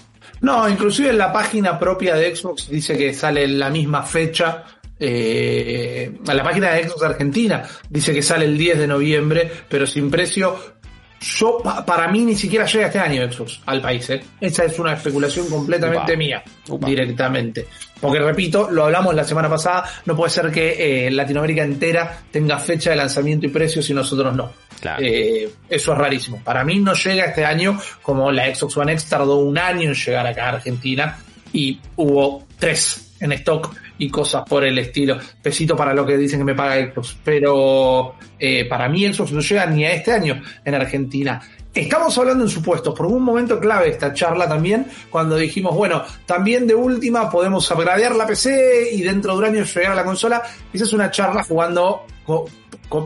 No, 0.42 0.68
inclusive 0.70 1.10
en 1.10 1.18
la 1.18 1.32
página 1.32 1.80
propia 1.80 2.16
de 2.16 2.36
Xbox 2.36 2.70
dice 2.70 2.98
que 2.98 3.14
sale 3.14 3.44
en 3.44 3.60
la 3.60 3.70
misma 3.70 4.04
fecha 4.04 4.64
eh, 5.00 6.12
a 6.28 6.34
la 6.34 6.44
página 6.44 6.72
de 6.72 6.88
Xbox 6.88 7.04
Argentina 7.04 7.64
dice 7.90 8.14
que 8.14 8.22
sale 8.22 8.46
el 8.46 8.58
10 8.58 8.80
de 8.80 8.88
noviembre, 8.88 9.52
pero 9.68 9.88
sin 9.88 10.12
precio. 10.12 10.78
Yo, 11.22 11.58
para 11.86 12.08
mí, 12.08 12.22
ni 12.22 12.36
siquiera 12.36 12.66
llega 12.66 12.88
este 12.88 13.00
año 13.00 13.30
Xbox 13.30 13.60
al 13.66 13.82
país. 13.82 14.10
¿eh? 14.10 14.22
Esa 14.40 14.64
es 14.64 14.80
una 14.80 14.94
especulación 14.94 15.50
completamente 15.50 16.16
mía, 16.16 16.42
directamente. 16.80 17.68
Porque 18.00 18.20
repito, 18.20 18.70
lo 18.72 18.86
hablamos 18.86 19.14
la 19.14 19.26
semana 19.26 19.50
pasada, 19.50 19.84
no 20.06 20.16
puede 20.16 20.30
ser 20.30 20.50
que 20.50 21.08
eh, 21.08 21.12
Latinoamérica 21.12 21.64
entera 21.64 22.22
tenga 22.32 22.58
fecha 22.58 22.92
de 22.92 22.96
lanzamiento 22.96 23.48
y 23.48 23.50
precios 23.50 23.90
y 23.90 23.94
nosotros 23.94 24.34
no. 24.34 24.52
Eh, 25.00 25.50
eso 25.68 25.92
es 25.92 25.98
rarísimo. 25.98 26.42
Para 26.42 26.64
mí 26.64 26.80
no 26.80 26.94
llega 26.94 27.26
este 27.26 27.44
año 27.44 27.78
como 28.02 28.32
la 28.32 28.54
Xbox 28.54 28.78
One 28.78 28.94
X 28.94 29.10
tardó 29.10 29.38
un 29.38 29.58
año 29.58 29.90
en 29.90 29.94
llegar 29.94 30.26
acá 30.26 30.46
a 30.46 30.50
Argentina 30.54 31.18
y 31.52 31.80
hubo 31.98 32.48
tres 32.58 33.16
en 33.20 33.34
stock 33.34 33.76
y 34.00 34.10
cosas 34.10 34.44
por 34.48 34.64
el 34.64 34.80
estilo. 34.80 35.20
Pesito 35.42 35.76
para 35.76 35.94
lo 35.94 36.06
que 36.06 36.18
dicen 36.18 36.40
que 36.40 36.46
me 36.46 36.56
paga 36.56 36.92
Xbox. 36.92 37.18
Pero 37.24 38.16
eh, 38.40 38.66
para 38.66 38.90
mí 38.90 39.14
Xbox 39.14 39.32
no 39.32 39.42
llega 39.42 39.66
ni 39.68 39.86
a 39.86 39.94
este 39.94 40.12
año 40.12 40.42
en 40.66 40.74
Argentina. 40.74 41.40
Estamos 41.72 42.18
hablando 42.18 42.46
en 42.46 42.50
supuestos, 42.50 42.96
por 42.96 43.06
un 43.06 43.22
momento 43.22 43.60
clave 43.60 43.90
esta 43.90 44.12
charla 44.12 44.50
también, 44.50 44.88
cuando 45.12 45.36
dijimos, 45.36 45.76
bueno, 45.76 46.04
también 46.26 46.66
de 46.66 46.74
última 46.74 47.30
podemos 47.30 47.70
upgradear 47.70 48.16
la 48.16 48.26
PC 48.26 48.90
y 48.92 49.04
dentro 49.04 49.34
de 49.34 49.38
un 49.38 49.46
año 49.46 49.64
llegar 49.64 49.92
a 49.92 49.96
la 49.96 50.04
consola. 50.04 50.42
Esa 50.74 50.84
es 50.84 50.94
una 50.94 51.12
charla 51.12 51.44
jugando, 51.44 52.06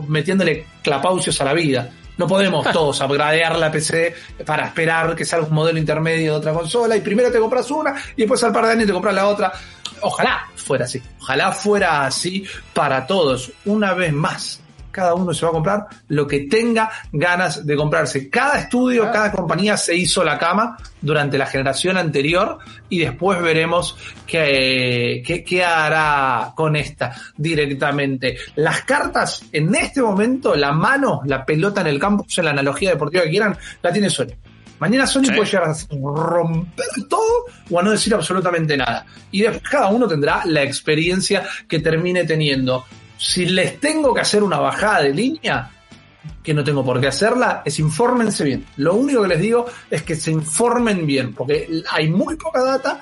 metiéndole 0.08 0.64
clapaucios 0.82 1.38
a 1.42 1.44
la 1.44 1.52
vida. 1.52 1.90
No 2.16 2.26
podemos 2.26 2.70
todos 2.72 3.00
upgradear 3.00 3.56
la 3.56 3.70
PC 3.70 4.14
para 4.46 4.66
esperar 4.66 5.14
que 5.16 5.24
salga 5.24 5.46
un 5.46 5.54
modelo 5.54 5.78
intermedio 5.78 6.32
de 6.32 6.38
otra 6.38 6.52
consola 6.52 6.96
y 6.96 7.00
primero 7.00 7.30
te 7.30 7.38
compras 7.38 7.70
una 7.70 7.94
y 8.16 8.22
después 8.22 8.42
al 8.44 8.52
par 8.52 8.66
de 8.66 8.72
años 8.72 8.86
te 8.86 8.92
compras 8.92 9.14
la 9.14 9.26
otra 9.26 9.52
ojalá 10.00 10.48
fuera 10.54 10.84
así. 10.84 11.02
Ojalá 11.20 11.52
fuera 11.52 12.06
así 12.06 12.44
para 12.72 13.06
todos. 13.06 13.52
Una 13.64 13.94
vez 13.94 14.12
más, 14.12 14.60
cada 14.94 15.14
uno 15.14 15.34
se 15.34 15.44
va 15.44 15.50
a 15.50 15.52
comprar 15.52 15.86
lo 16.08 16.26
que 16.26 16.40
tenga 16.40 16.88
ganas 17.12 17.66
de 17.66 17.76
comprarse. 17.76 18.30
Cada 18.30 18.60
estudio, 18.60 19.10
cada 19.10 19.32
compañía 19.32 19.76
se 19.76 19.96
hizo 19.96 20.22
la 20.22 20.38
cama 20.38 20.78
durante 21.00 21.36
la 21.36 21.46
generación 21.46 21.96
anterior 21.96 22.58
y 22.88 23.00
después 23.00 23.42
veremos 23.42 23.96
qué, 24.26 25.22
qué, 25.44 25.64
hará 25.64 26.52
con 26.54 26.76
esta 26.76 27.12
directamente. 27.36 28.38
Las 28.54 28.82
cartas, 28.82 29.42
en 29.52 29.74
este 29.74 30.00
momento, 30.00 30.54
la 30.54 30.72
mano, 30.72 31.22
la 31.26 31.44
pelota 31.44 31.80
en 31.80 31.88
el 31.88 31.98
campo, 31.98 32.24
en 32.36 32.44
la 32.44 32.52
analogía 32.52 32.90
deportiva 32.90 33.24
que 33.24 33.30
quieran, 33.30 33.58
la 33.82 33.92
tiene 33.92 34.08
Sony. 34.08 34.32
Mañana 34.78 35.06
Sony 35.06 35.22
puede 35.34 35.46
llegar 35.46 35.64
a 35.64 35.74
romper 35.90 36.86
todo 37.08 37.46
o 37.70 37.80
a 37.80 37.82
no 37.82 37.90
decir 37.90 38.14
absolutamente 38.14 38.76
nada. 38.76 39.06
Y 39.30 39.42
después 39.42 39.62
cada 39.62 39.88
uno 39.88 40.06
tendrá 40.06 40.42
la 40.44 40.62
experiencia 40.62 41.42
que 41.66 41.80
termine 41.80 42.24
teniendo. 42.24 42.84
Si 43.16 43.46
les 43.46 43.80
tengo 43.80 44.12
que 44.12 44.20
hacer 44.20 44.42
una 44.42 44.58
bajada 44.58 45.02
de 45.02 45.14
línea, 45.14 45.70
que 46.42 46.54
no 46.54 46.62
tengo 46.64 46.84
por 46.84 47.00
qué 47.00 47.08
hacerla, 47.08 47.62
es 47.64 47.78
infórmense 47.78 48.44
bien. 48.44 48.66
Lo 48.76 48.94
único 48.94 49.22
que 49.22 49.28
les 49.28 49.40
digo 49.40 49.66
es 49.90 50.02
que 50.02 50.14
se 50.14 50.30
informen 50.30 51.06
bien, 51.06 51.34
porque 51.34 51.82
hay 51.90 52.08
muy 52.08 52.36
poca 52.36 52.62
data 52.62 53.00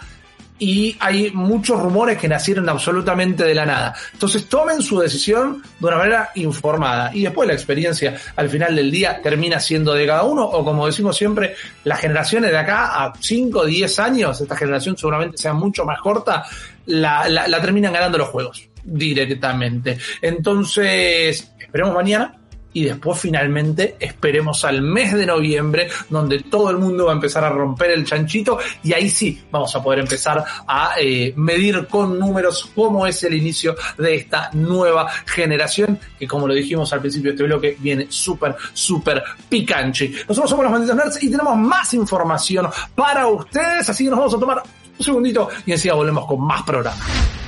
y 0.63 0.97
hay 1.01 1.33
muchos 1.33 1.81
rumores 1.81 2.17
que 2.19 2.29
nacieron 2.29 2.69
absolutamente 2.69 3.43
de 3.43 3.53
la 3.53 3.67
nada. 3.67 3.95
Entonces 4.13 4.47
tomen 4.49 4.81
su 4.81 5.01
decisión 5.01 5.61
de 5.81 5.87
una 5.89 5.97
manera 5.97 6.31
informada 6.37 7.11
y 7.13 7.23
después 7.25 7.49
la 7.49 7.55
experiencia 7.55 8.17
al 8.37 8.49
final 8.49 8.77
del 8.77 8.89
día 8.89 9.21
termina 9.21 9.59
siendo 9.59 9.93
de 9.93 10.07
cada 10.07 10.23
uno 10.23 10.45
o 10.45 10.65
como 10.65 10.87
decimos 10.87 11.17
siempre, 11.17 11.57
las 11.83 11.99
generaciones 11.99 12.53
de 12.53 12.59
acá 12.59 13.05
a 13.05 13.13
5 13.19 13.59
o 13.59 13.65
10 13.65 13.99
años, 13.99 14.41
esta 14.41 14.57
generación 14.57 14.97
seguramente 14.97 15.37
sea 15.37 15.53
mucho 15.53 15.85
más 15.85 16.01
corta, 16.01 16.45
la, 16.87 17.61
terminan 17.61 17.93
ganando 17.93 18.19
los 18.19 18.29
juegos 18.29 18.69
directamente. 18.85 19.99
Entonces, 20.21 21.53
esperemos 21.59 21.95
mañana 21.95 22.39
y 22.73 22.85
después 22.85 23.19
finalmente 23.19 23.97
esperemos 24.01 24.65
al 24.65 24.83
mes 24.83 25.13
de 25.13 25.27
noviembre 25.27 25.89
donde 26.09 26.41
todo 26.41 26.71
el 26.71 26.79
mundo 26.79 27.07
va 27.07 27.13
a 27.13 27.15
empezar 27.15 27.45
a 27.45 27.51
romper 27.51 27.91
el 27.91 28.05
chanchito 28.05 28.59
y 28.83 28.93
ahí 28.93 29.09
sí 29.11 29.43
vamos 29.51 29.75
a 29.77 29.83
poder 29.83 30.01
empezar 30.01 30.45
a 30.67 30.95
eh, 30.99 31.33
medir 31.37 31.87
con 31.87 32.19
números 32.19 32.71
cómo 32.75 33.07
es 33.07 33.23
el 33.25 33.35
inicio 33.35 33.77
de 33.99 34.15
esta 34.15 34.51
nueva 34.55 35.09
generación 35.27 35.99
que 36.19 36.27
como 36.27 36.49
lo 36.49 36.55
dijimos 36.55 36.93
al 36.93 37.01
principio 37.01 37.31
de 37.31 37.35
este 37.35 37.45
bloque 37.45 37.77
viene 37.79 38.07
súper 38.09 38.57
súper 38.73 39.23
picanche. 39.49 40.13
Nosotros 40.29 40.51
somos 40.51 40.65
los 40.65 40.73
malditos 40.73 40.97
nerds 40.97 41.23
y 41.23 41.31
tenemos 41.31 41.57
más 41.57 41.93
información 41.95 42.69
para 42.95 43.27
ustedes 43.27 43.89
así 43.89 44.05
que 44.05 44.11
nos 44.11 44.19
vamos 44.19 44.35
a 44.35 44.39
tomar 44.39 44.63
un 44.99 45.05
segundito 45.05 45.49
y 45.67 45.73
enseguida 45.73 45.95
volvemos 45.95 46.27
con 46.27 46.41
más 46.41 46.63
programas. 46.63 47.42